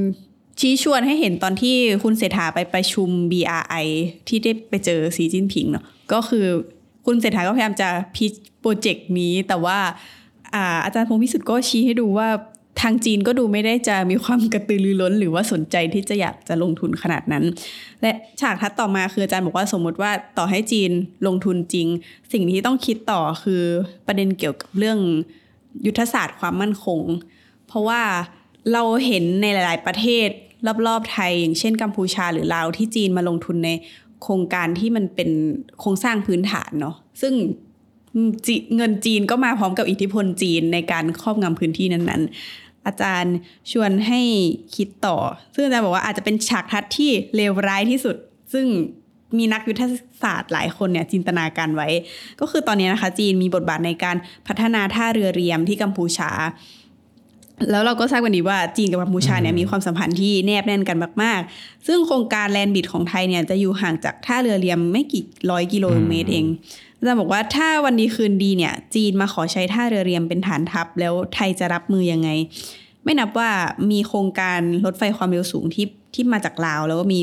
[0.60, 3.86] ชี้ชวนให้เห็นตอนที่คุณเศรษฐาไปประชุม BRI
[4.28, 6.46] ที่ได้ไปเจอสีจิ้นผิงเนาะก็คือ
[7.06, 9.78] คุณเศรษฐาก็พยายามจะพิชโปรเจกต์นี้ แต่ว่า
[10.54, 12.28] อาอาจารย์พงพิสุทธิ์ก็ชี้ให้ดูว่า
[12.80, 17.44] ทางจีนก็ดูไม่ได้จะมีความกระตือรือร้น หรือว่าสนใจที่จะอยากจะลงทุนขนาดนั้น
[18.02, 20.90] และฉากทัดต่อมาคืออาจารย์บอกว่าสมมติว่าต่อให้จีน
[21.26, 21.86] ลงทุนจริง
[22.32, 23.62] สิ่งที่ต้องคิดต่อคือ
[24.06, 24.98] ประเด็นเกี่ยวกับเรื่อง
[25.86, 27.00] ยุทธศาสตร์ความมั่นคง
[27.66, 28.02] เพราะว่า
[28.72, 30.28] เราเห็นในหลาย ๆ ประเทศ
[30.86, 33.70] รอบ ๆ ไทย อย่างเช่นกัมพูชาหรือลาวที่จีนมาลงทุนใน
[34.22, 35.30] โครงการที่มันเป็น
[35.80, 37.34] โครงสร้างพื้นฐานเนาะซึ่ง
[38.76, 42.22] เงินจีนก็มาพร้อมกับอิทธิพลจีนในการครอบงำพื้นที่นั้น
[42.54, 43.36] ๆ อาจารย์
[43.72, 44.20] ชวนให้
[44.76, 45.16] คิดต่อ
[45.54, 48.16] ซึ่งอาจารย์บอกว่าอาจจะเป็นฉากทัดที่เลวร้ายที่สุด
[48.52, 48.66] ซึ่ง
[49.38, 49.82] มีนักยุทธ
[50.22, 51.88] ศาสตร์หลายคนเนี่ยจินตนาการไว้
[52.40, 54.16] ก็คือตอนนี้นะคะ จีนมีบทบาทในการ
[54.48, 56.30] พัฒนาท่าเรือเรียมที่กัมพูชา
[57.70, 66.46] แล้วเราก็ทราบกันดีว่าจีนกับกัมพูชาเนี่ยมีความสัมพันธ์ที่แนบแน่นกันมาก ๆ ซึ่งโครงการแลนบิดของไทยเนี่ยจะอยู่ห่างจากท่าเรือเรียมไม่กี่ร้อยกิโลเมตรเอง
[66.98, 72.28] อาจารย์บอกว่าถ้าวันดีคืนดีเนี่ย จีนมาขอใช้ท่าเรือเรียมเป็นฐานทัพ แล้วไทยจะรับมือยังไง
[73.04, 73.50] ไม่นับว่า
[73.90, 77.20] มีโครงการรถไฟความเร็วสูงที่ที่มาจากลาว แล้วก็มี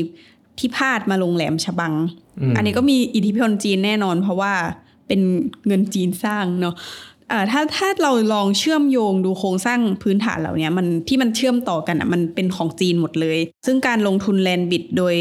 [0.58, 1.92] ที่พาดมาลงแหลมฉบัง
[2.40, 4.52] อืมอันนี้ก็มีอิทธิพลจีนแน่นอน เพราะว่า
[5.06, 5.20] เป็น
[5.66, 7.11] เงินจีนสร้างเนาะอ่า
[7.50, 15.16] ถ้าถ้าเราลองเชื่อมโยงดูโครงสร้างพื้นฐานเหล่านี้มันที่มันเชื่อมต่อกันอะมันเป็นของจีนหมดเลย ซึ่งการลงทุนแลนบิดโดย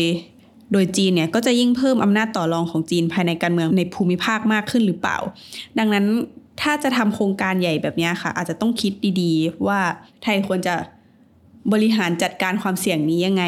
[0.73, 5.17] โดยจีนเนี่ยก็จะยิ่งเพิ่มอำนาจต่อรองของจีนภายในการเมืองในภูมิภาคมากขึ้นหรือเปล่า
[5.79, 6.05] ดังนั้น
[6.61, 9.79] ถ้าจะทำโครงการใหญ่แบบนี้ค่ะ อาจจะต้องคิดดีๆ ว่า
[10.21, 10.75] ไทยควรจะ
[11.73, 13.43] บริหารจัดการความเสี่ยงนี้ยังไง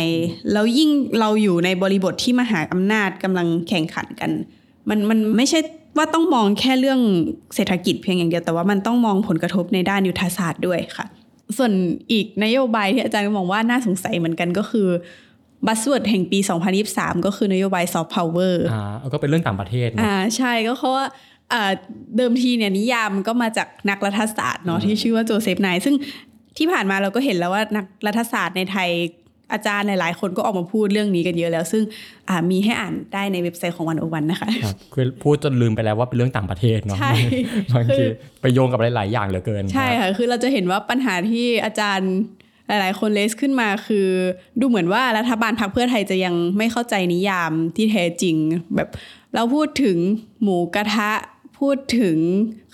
[0.52, 0.90] แล้วยิ่ง
[1.20, 4.32] เราอยู่ในบริบทที่มหาอำนาจกำลังแข่งขันกัน
[4.90, 5.60] มันมันไม่ใช่
[5.98, 7.00] ว่าต้องมองแค่เรื่อง
[7.56, 11.06] เศรษฐกิจเพียงอย่างเดียวแต่ว่ามันต้องมองผลกระทบในด้านยุทธศาสตร์ด้วยค่ะ
[11.58, 11.72] ส่วน
[12.12, 14.88] อีกนโยบายที่อาจารย์มองว่าน่าสงสัยเหมือนกันก็คือ
[15.68, 16.40] buzzword แห่งปี
[16.82, 21.06] 2023 ก็คือนโยบายซอฟต์พาวเวอร์อ่าก็เป็นเรื่องต่างประเทศเนอะอ่าใช่ก็เพราะว่า
[21.54, 21.72] อ่า
[22.18, 25.96] เดิมทีเนี่ยนิยามมันก็มาจากนักรัฐศาสตร์เนาะที่ชื่อว่าโจเซฟไนย์ซึ่ง
[26.58, 28.90] ที่ผ่านมาเราก็เห็นแล้วว่านักรัฐศาสตร์ในไทย
[29.54, 31.84] อาจารย์หลายๆคนก็ออกมาพูดเรื่องนี้กันเยอะแล้ว ซึ่ง
[32.52, 37.14] มีให้อ่านได้ในเว็บไซต์ของ One O One นะคะครับคือพูดจนลืมไปแล้วว่าเป็นเรื่องต่างประเทศเนาะใช่
[37.76, 38.04] บางที
[38.42, 42.12] ไปโยงกับหลาย ๆ อย่างเหลือเกิน ใช่ค่ะ คือเราจะเห็นว่าปัญหาที่อาจารย์
[42.68, 44.08] หลายๆ คน raise ขึ้นมาคือ
[44.60, 48.36] ดูเหมือนว่ารัฐบาลพรรคเพื่อไทยจะยังไม่เข้าใจนิยามที่แท้จริง
[48.76, 48.90] แบบ
[49.36, 49.98] เราพูดถึง
[50.42, 51.12] หมูกระทะ
[51.64, 52.18] พูดถึง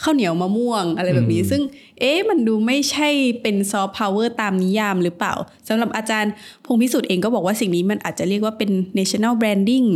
[0.03, 1.61] ข้าวเหนียวมะม่วงอะไรแบบนี้ ซึ่ง
[1.99, 3.09] เอ๊ะมันดูไม่ใช่
[3.41, 5.33] เป็นซอฟต์พาวเวอร์ตามนิยามหรือเปล่า
[5.67, 6.31] สำหรับอาจารย์
[6.65, 9.87] พงศ์พิสุทธิ์เองก็บอกว่าสิ่งนี้มันอาจจะเรียกว่าเป็น national branding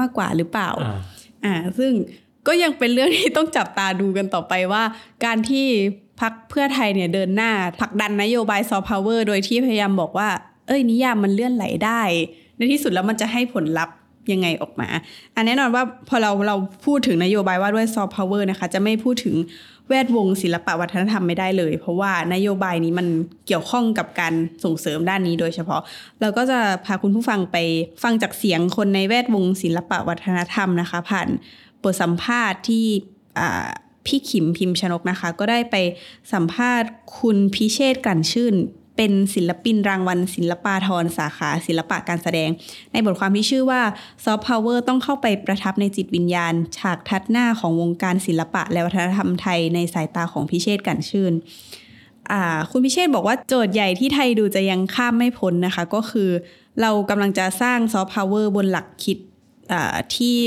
[0.00, 0.70] มากกว่าหรือเปล่า
[1.44, 1.92] อ่าซึ่ง
[2.46, 4.82] ก็ยังเป็นเรื่องที่ต้องจับตาดูกันต่อไปว่า
[5.24, 5.66] การที่
[6.20, 10.28] พรรคเพื่อไทยเนี่ยเดินหน้าผลักดันนโยบายซอฟต์พาวเวอร์โดยที่พยายามบอกว่า
[10.66, 12.02] เอ้ยนิยามมันเลื่อนไหลได้
[12.56, 13.94] ในที่สุดแล้วมันจะให้ผลลัพธ์
[14.32, 14.88] ยังไงออกมา
[15.34, 16.56] อันแน่นอนว่าพอเราเรา
[16.86, 19.36] พูดถึงนโยบายว่าด้วยซอฟต์พาวเวอร์นะคะจะไม่พูดถึง
[19.88, 23.06] แวดวงศิลปะวัฒนธรรมไม่ได้เลย เพราะว่านโยบายนี้มัน
[23.46, 25.82] เกี่ยวข้องกับการส่งเสริมด้านนี้โดยเฉพาะ
[26.20, 27.56] เราก็จะพาคุณผู้ฟังไป
[28.02, 31.28] ฟังจากเสียงคนในแวดวงศิลปะวัฒนธรรมนะคะ ผ่าน
[31.82, 32.84] บทสัมภาษณ์ที่
[34.06, 35.76] พี่ขิมพิมพ์ชนกนะคะ ก็ได้ไป
[36.32, 38.54] สัมภาษณ์คุณพิเชษฐ กลั่นชื่น
[38.96, 42.50] เป็นศิลปินรางวัล ศิลปาธรสาขา ศิลปะการแสดง
[42.92, 43.82] ในบทความที่ชื่อว่า
[44.24, 51.32] ซอฟต์พาวเวอร์ต้องเข้าไปประทับในจิตวิญญาณ ฉากทัศน์หน้าของวงการศิลปะและวัฒนธรรมไทยในสายตาของพิเชษฐ กลั่นชื่น
[52.70, 56.30] คุณพิเชษบอกว่าโจทย์ใหญ่ที่ไทยดูจะยังข้ามไม่พ้นนะคะ ก็คือ
[56.80, 59.18] เรากำลังจะสร้างซอฟต์พาวเวอร์บนหลักคิด
[60.16, 60.38] ที่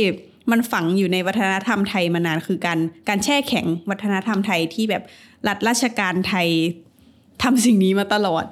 [0.51, 5.03] มันฝังอยู่ในวัฒนธรรมไทยมานานคือการการแช่แข็งวัฒนธรรมไทยที่แบบ
[5.47, 6.49] รัฐราชการไทย
[7.43, 8.43] ทำสิ่งนี้มาตลอด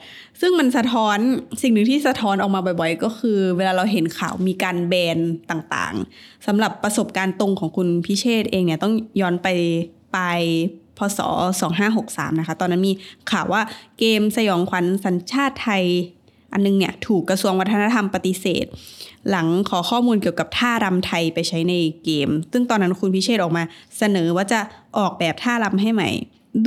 [0.41, 1.17] ซึ่งมันสะท้อน
[1.61, 5.17] สิ่งหนึ่งที่สะท้อนออกมาบ่อยๆ ก็คือ เวลาเราเห็นข่าวมีการแบน
[5.49, 9.47] ต่างๆสำหรับประสบการณ์ตรงของคุณพิเชษเองเนี่ยต้องย้อนไป
[10.13, 10.19] ไป
[10.97, 11.19] พศ
[11.79, 12.93] 2563 นะคะ ตอนนั้นมี
[13.31, 13.61] ข่าวว่า
[13.99, 15.83] เกมสยองขวัญสัญชาติไทย
[16.53, 18.65] อันนึงเนี่ยถูกกระทรวงวัฒนธรรมปฏิเสธ
[19.29, 21.73] หลังขอข้อมูลเกี่ยวกับท่ารำไทยไปใช้ใน
[22.03, 23.63] เกม ซึ่งตอนนั้นคุณพิเชษออกมา
[23.97, 24.59] เสนอว่าจะ
[24.97, 26.09] ออกแบบท่ารำให้ใหม่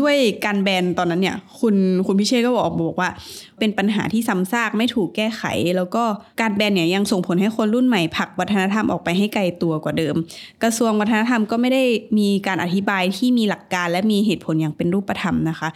[0.01, 1.75] ด้วยการแบนตอนนั้นเนี่ย คุณ
[2.07, 3.11] คุณพิเชษก็บอกบอกว่า
[3.59, 5.43] เป็นปัญหาที่ซ้ำซากไม่ถูกแก้ไข
[5.77, 6.05] แล้วก็
[6.41, 10.15] การแบนเนี่ยยังส่งผลให้คนรุ่นใหม่ผลักวัฒนธรรมออกไปให้ไกลตัวกว่าเดิม
[10.63, 11.83] กระทรวงวัฒนธรรมก็ไม่ได้
[12.19, 15.69] มีการอธิบายที่มีหลักการและมีเหตุผลอย่างเป็นรูปธรรมนะคะ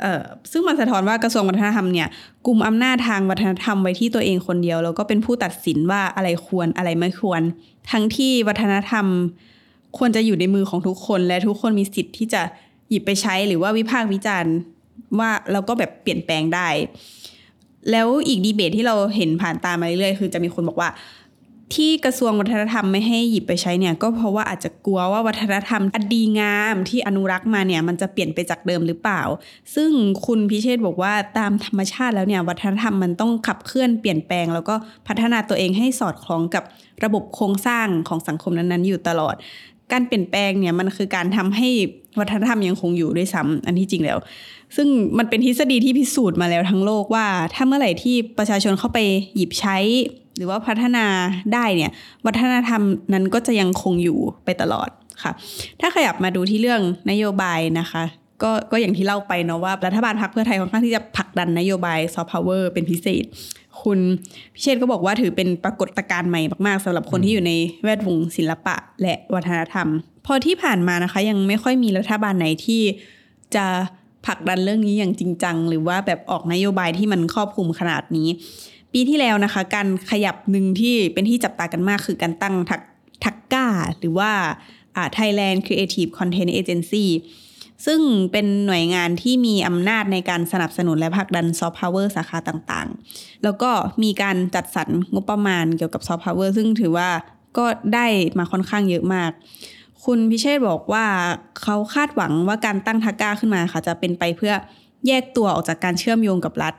[0.00, 0.22] เอ่อ
[0.52, 2.08] ซึ่งมันสะท้อนว่ากระทรวงวัฒนธรรมเนี่ย
[2.46, 7.42] กลุ่มอำนาจทางวัฒนธรรมไว้ที่ตัวเองคนเดียว แล้วก็เป็นผู้ตัดสินว่าอะไรควรอะไรไม่ควร
[7.90, 9.06] ทั้งที่วัฒนธรรม
[9.98, 12.42] ควรจะอยู่ในมือของทุกคน และทุกคนมีสิทธิ์ที่จะ
[12.90, 14.54] หยิบไปใช้หรือว่าวิพากษ์วิจารณ์
[15.18, 16.68] ว่าเราก็แบบเปลี่ยนแปลงได้
[17.90, 20.90] แล้วอีกดีเบตที่เราเห็นผ่านตามาเรื่อยๆคือจะมีคนบอกว่า
[21.76, 29.22] ที่กระทรวงวัฒนธรรมไม่ให้หยิบไปใช้เนี่ย ก็เพราะว่าอาจจะกลัวว่าวัฒนธรรมอดีงามที่อนุรักษ์มาเนี่ย มันจะเปลี่ยนไปจากเดิมหรือเปล่า
[29.74, 29.90] ซึ่ง
[30.26, 34.74] คุณพิเชษบอกว่าตามธรรมชาติแล้วเนี่ย วัฒนธรรมมันต้องขับเคลื่อนเปลี่ยนแปลง แล้วก็
[35.08, 36.64] พัฒนาตัวเองให้สอดคล้องกับ
[37.04, 39.34] ระบบโครงสร้างของสังคมนั้นๆ อยู่ตลอด
[39.92, 41.68] การเปลี่ยนแปลงเนี่ยมันคือการทำให้
[42.20, 44.18] วัฒนธรรมยังคงอยู่ด้วยซ้ำอันที่จริงแล้ว
[44.76, 44.88] ซึ่ง
[45.18, 48.98] มันเป็นทฤษฎีที่พิสูจน์มาแล้วทั้งโลกว่า ถ้าเมื่อไหร่ที่ประชาชนเข้าไป
[49.36, 49.76] หยิบใช้
[50.36, 51.06] หรือว่าพัฒนา
[51.54, 51.92] ได้เนี่ย
[52.26, 54.88] วัฒนธรรมนั้นก็จะยังคงอยู่ไปตลอด
[55.22, 55.32] ค่ะ
[55.80, 58.02] ถ้าขยับมาดูที่เรื่องนโยบายนะคะ
[58.42, 63.24] ก็ก็อย่างที่เล่าไปเนาะว่ารัฐบาลพรรคเพื่อไทยค่อนข้างที่จะผลักดันนโยบายซอฟต์พาวเวอร์เป็นพิเศษ
[63.82, 63.98] คุณ
[64.54, 67.52] พิเชษก็บอกว่าถือเป็นปรากฏการณ์ใหม่มากๆสำหรับคนที่อยู่ใน
[67.84, 69.88] แวดวงศิลปะและวัฒนธรรม
[70.30, 72.82] พอที่ผ่านมานะคะ ยังไม่ค่อยมีรัฐบาลไหนที่
[73.54, 73.66] จะ
[74.26, 78.28] ผลักดันเรื่องนี้อย่างจริงจัง หรือว่าแบบออกนโยบายที่มันครอบคลุมขนาดนี้
[78.92, 82.80] ปีที่แล้วนะคะ การขยับหนึ่งที่เป็นที่จับตากันมากคือการตั้งทัก
[83.24, 83.66] THACCA
[83.98, 84.30] หรือว่า
[85.16, 87.06] Thailand Creative Content Agency
[87.86, 88.00] ซึ่ง
[88.32, 93.70] เป็นหน่วยงานที่มีอำนาจในการสนับสนุนและผลักดันซอฟต์พาวเวอร์สาขาต่างๆ แล้วก็
[94.02, 97.08] มีการจัดสรรงบประมาณเกี่ยวกับซอฟต์พาวเวอร์ซึ่งถือว่า
[97.58, 98.06] ก็ได้
[98.38, 99.30] มาค่อนข้างเยอะมาก
[100.04, 101.06] คุณพิเชษบอกว่า
[101.62, 104.54] เขาคาดหวังว่าการตั้งทักก้าขึ้นมาค่ะ จะเป็นไปเพื่อ
[105.06, 106.74] แยกตัวออกจากการเชื่อมโยงกับรัฐ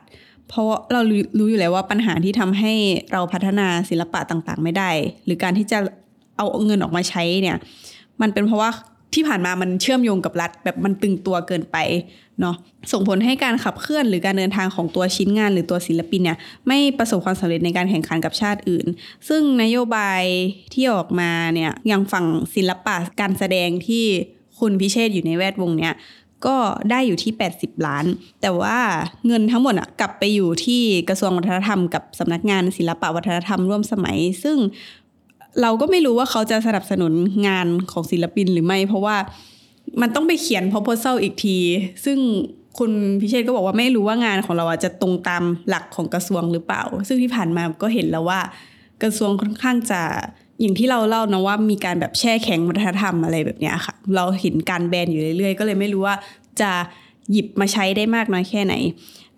[0.49, 1.01] เพราะเรา
[1.39, 2.73] รู้อยู่แล้วว่าปัญหาที่ทำให้
[3.13, 4.89] เราพัฒนาศิลปะต่างๆ ไม่ได้
[5.25, 5.79] หรือการที่จะ
[6.37, 7.57] เอาเงินออกมาใช้เนี่ย
[8.21, 8.69] มันเป็นเพราะว่า
[9.13, 11.77] ที่ผ่านมามันเชื่อมโยงกับรัฐแบบมันตึงตัวเกินไป
[12.41, 12.55] เนาะ
[12.91, 16.37] ส่งผลให้การขับเคลื่อนหรือการเดินทางของตัวชิ้นงานหรือตัวศิลปินเนี่ย
[16.67, 18.85] ไม่ประสบความสำเร็จในการแข่งขันกับชาติอื่น
[19.29, 20.23] ซึ่งนโยบาย
[20.73, 24.05] ที่ออกมาเนี่ยยังฝั่งศิลปะการแสดงที่
[24.59, 25.95] คุณพิเชษอยู่ในแวดวงเนี่ย
[26.47, 26.57] ก็
[26.91, 28.05] ได้อยู่ที่ 80 ล้าน
[28.41, 28.77] แต่ว่า
[29.27, 34.57] เงินทั้งหมดอะกลับไปอยู่ที่กระทรวงวัฒนธรรมกับสำนักงานศิลปะวัฒนธรรมร่วมสมัย ซึ่ง
[35.61, 37.13] เราก็ไม่รู้ว่าเขาจะสนับสนุน
[37.47, 39.17] งานของศิลปินหรือไม่ เพราะว่า
[40.01, 41.57] มันต้องไปเขียน proposal อีกที
[42.05, 42.17] ซึ่ง
[42.77, 42.91] คุณ
[43.21, 48.39] พิเชษก็บอกว่าไม่รู้ว่างานของเราจะตรงตามหลักของกระทรวงหรือเปล่า ซึ่งที่ผ่านมาก็เห็นแล้วว่า
[49.03, 50.01] กระทรวงค่อนข้างจะ
[50.61, 56.15] อย่างที่เราเล่านะว่ามีการแบบแช่แข็งวัฒนธรรมอะไรแบบนี้ค่ะ เราเห็นการแบนอยู่เรื่อยๆ ก็เลยไม่รู้ว่า
[56.61, 56.71] จะ
[57.31, 58.73] หยิบมาใช้ได้มากน้อยแค่ไหน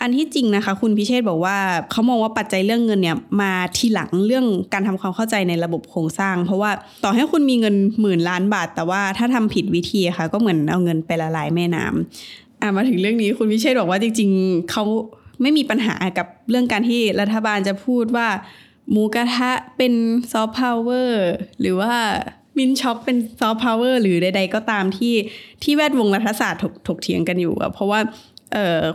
[0.02, 1.58] อันที่จริงนะคะ คุณพิเชษบอกว่า
[1.92, 6.72] เขามองว่าปัจจัยเรื่องเงินเนี่ยมาทีหลังเรื่องการทำความเข้าใจในระบบโครงสร้าง เพราะว่า
[7.04, 14.84] ต่อให้คุณมีเงินหมื่นล้านบาท แต่ว่าถ้าทำผิดวิธีค่ะ ก็เหมือนเอาเงินไปละลายแม่น้ำอะมาถึงเรื่องนี้คุณพิเชษฐบอกว่าจริง ๆเขา
[15.42, 18.28] ไม่มีปัญหากับเรื่องการที่รัฐบาลจะพูดว่า
[18.92, 19.94] หมูกระทะเป็น
[20.32, 21.26] ซอฟต์พาวเวอร์
[21.60, 21.94] หรือว่า
[22.58, 25.14] mint choc เป็นซอฟต์พาวเวอร์หรือใด ๆ ก็ตามที่
[25.64, 28.00] ที่แวดวงรัฐศาสตร์ถกถกเถียงกันอยู่อะเพราะว่า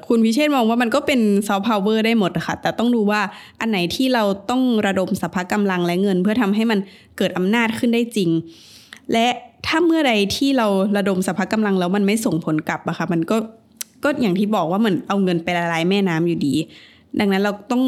[0.06, 3.20] คุณพิเชษฐมองว่ามันก็เป็นซอฟต์พาวเวอร์ได้หมดอะค่ะ แต่ต้องดูว่า
[3.60, 6.78] อันไหนที่เราต้องระดมสรรพกำลังและเงิน เพื่อทำให้มัน
[7.16, 8.30] เกิดอำนาจขึ้นได้จริง
[9.12, 9.26] และ
[9.66, 13.36] ถ้าเมื่อใดที่เราระดมสรรพกำลังแล้วมันไม่ส่งผลกลับอะค่ะมันก็
[14.04, 16.54] ก็อย่างที่บอกว่าเหมือนเอาเงินไปละลายแม่น้ำอยู่ดี
[17.20, 17.84] ดังนั้นเราต้อง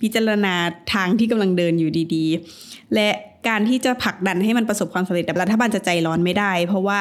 [0.00, 0.54] พิจารณา
[0.94, 3.08] ทางที่กำลังเดินอยู่ดีๆ และ
[3.48, 7.00] การที่จะผลักดันให้มันประสบความสำเร็จแต่รัฐบาลจะใจร้อนไม่ได้ เพราะว่า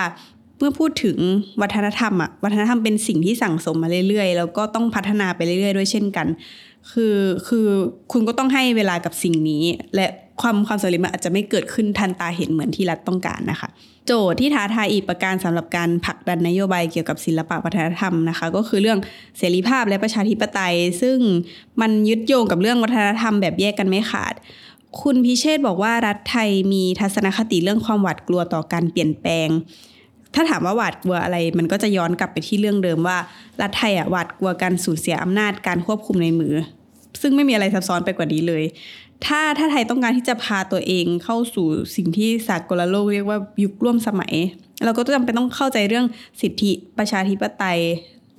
[0.58, 1.18] เมื่อพูดถึง
[1.62, 6.28] วัฒนธรรมอะวัฒนธรรมเป็นสิ่งที่สั่งสมมาเรื่อยๆ แล้วก็ต้องพัฒนาไปเรื่อยๆ ด้วยเช่นกัน
[6.91, 7.68] คือคือ
[8.12, 9.64] คุณก็ต้องให้เวลากับสิ่งนี้
[9.95, 10.08] และ
[10.41, 13.70] ความความสำเร็จมันอาจจะไม่เกิดขึ้นทันตาเห็นเหมือนที่รัฐต้องการนะคะ
[14.08, 18.99] โจทย์ที่ท้าทายอีกประการสำหรับการผลักดันนโยบายเกี่ยวกับศิลปะวัฒนธรรมนะคะ ก็คือเรื่อง
[19.38, 21.18] เสรีภาพและประชาธิปไตย ซึ่ง
[21.82, 24.34] มันยึดโยงกับเรื่องวัฒนธรรมแบบแยกกันไม่ขาด
[25.01, 29.47] คุณพิเชษบอกว่ารัฐไทยมีทัศนคติเรื่องความหวาดกลัวต่อการเปลี่ยนแปลง
[30.36, 33.17] ถ้าถามว่าหวาดกลัวอะไร มันก็จะย้อนกลับไปที่เรื่องเดิมว่า
[33.61, 36.53] รัฐไทยอะหวาดกลัวการสูญเสียอำนาจการควบคุมในมือ
[37.21, 38.63] ซึ่งไม่มีอะไรซับซ้อนไปกว่านี้เลย
[39.25, 44.33] ถ้าถ้าไทยต้องการที่จะพาตัวเองเข้าสู่สิ่งที่สากลโลกเรียกว่ายุคร่วมสมัย
[44.86, 46.05] เราก็จำเป็นต้องเข้าใจเรื่อง
[46.41, 47.79] สิทธิประชาธิปไตย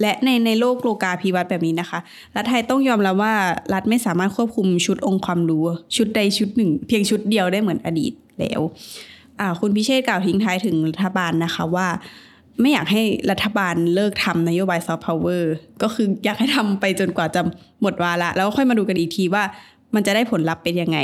[0.01, 1.99] และในในโลกโลกาภิวัตน์แบบนี้นะคะ
[2.36, 3.34] รัฐไทยต้องยอมรับว่า
[3.74, 5.64] รัฐไม่สามารถควบคุมชุดองค์ความรู้
[5.97, 8.61] ชุดใดชุดหนึ่ง เพียงชุดเดียวได้เหมือนอดีตแล้ว
[9.61, 11.89] คุณพิเชษฐกล่าวทิ้งท้ายถึงรัฐบาลนะคะว่า
[12.61, 17.41] ไม่อยากให้รัฐบาลเลิกทำนโยบายซอฟต์พาวเวอร์ก็คืออยากให้ทำไปจนกว่าจะ
[17.80, 19.45] หมดวาระแล้วค่อยมาดูกันอีกทีว่า
[19.95, 20.99] มันจะได้ผลลัพธ์เป็นยังไง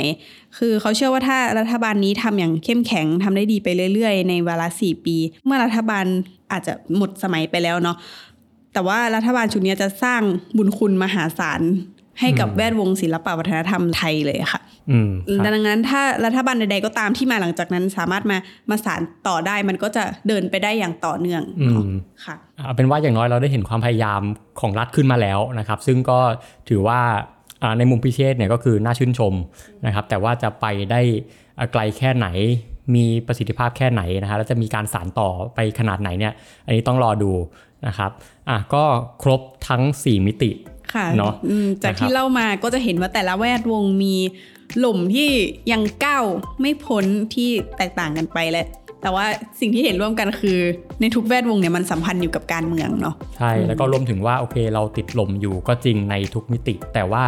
[0.57, 5.15] คือเขาเชื่อว่าถ้ารัฐบาลนี้ทำอย่างเข้มแข็งทำได้ดีไปเรื่อยๆ ในเวลาสี่ปี
[5.45, 6.05] เมื่อรัฐบาล
[6.51, 7.97] อาจจะหมดสมัยไปแล้วเนาะ
[8.73, 10.21] แต่ว่ารัฐบาลชุดนี้จะสร้าง
[10.57, 11.61] บุญคุณมหาศาล
[12.19, 14.62] ให้กับแวดวงศิลปวัฒนธรรมไทยเลยค่ะอืมครับ
[15.45, 18.37] ดังนั้นถ้ารัฐบาลใดๆก็ตามที่มาหลังจากนั้นสามารถมา
[18.69, 21.93] มาสานต่อได้มันก็จะเดินไปได้อย่างต่อเนื่องเนาะอืม
[22.25, 24.21] ค่ะเอาเป็นว่าอย่างน้อยเราได้เห็นความพยายาม
[24.59, 26.19] ของรัฐขึ้นมาแล้วนะครับ ซึ่งก็
[26.69, 26.99] ถือว่า
[27.63, 29.33] อ่าในมุมพิเชษเนี่ยก็คือน่าชื่นชม
[29.85, 31.01] นะครับ แต่ว่าจะไปได้
[31.57, 32.27] อ่าไกลแค่ไหน
[32.95, 36.33] มีประสิทธิภาพแค่ไหนนะฮะแล้วจะมีการสานต่อไปขนาดไหนเนี่ย
[36.65, 37.31] อันนี้ต้องรอดู
[37.87, 38.11] นะครับ
[38.49, 38.83] อะก็
[39.23, 40.51] ครบทั้ง 4 มิติ
[40.93, 44.15] ค่ะเนอะอืมจากนะครับที่เล่ามาก็จะเห็นว่าแต่ละแวดวงมี
[44.79, 45.29] หล่มที่
[45.71, 46.25] ยังก้าว
[46.61, 48.65] ไม่พ้นที่แตกต่างกันไปและ
[49.01, 49.25] แต่ว่า
[49.59, 50.57] สิ่งที่เห็นร่วมกันคือ
[51.01, 57.25] ในทุกแวดวงเนี่ยมันสัมพันธ์อยู่กับการเมืองเนาะใช่แล้วก็รวมถึงว่าโอเคเราติดลมอยู่ก็จริงในทุกมิติ แต่ว่า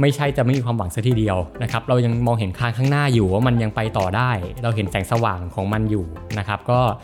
[0.00, 4.30] ไม่ใช่จะไม่มีความหวังสักทีเดียวนะครับเรายังมองเห็นทางข้างหน้าอยู่ว่ามันยังไปต่อได้
[4.62, 6.04] เราเห็นแสงสว่างของมันอยู่
[6.38, 6.96] นะครับ ก็อ่า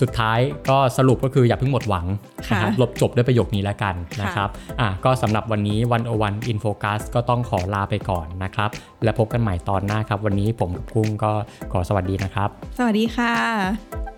[0.00, 0.38] สุดท้าย
[0.68, 2.06] ก็สรุปก็คืออย่าเพิ่งหมดหวัง
[2.50, 4.48] นะครับค่ะลบจบด้วยประโยคนี้แล้วกันนะครับ
[4.80, 8.70] อะก็สำหรับวันนี้วันโอวันอินโฟกัสก็ต้องขอลาไปก่อนนะครับ
[9.04, 11.32] และพบกันใหม่ตอนหน้าครับ วันนี้ผมกับกุ้งก็
[11.72, 12.48] ขอสวัสดีนะครับ
[12.78, 14.15] สวัสดีค่ะ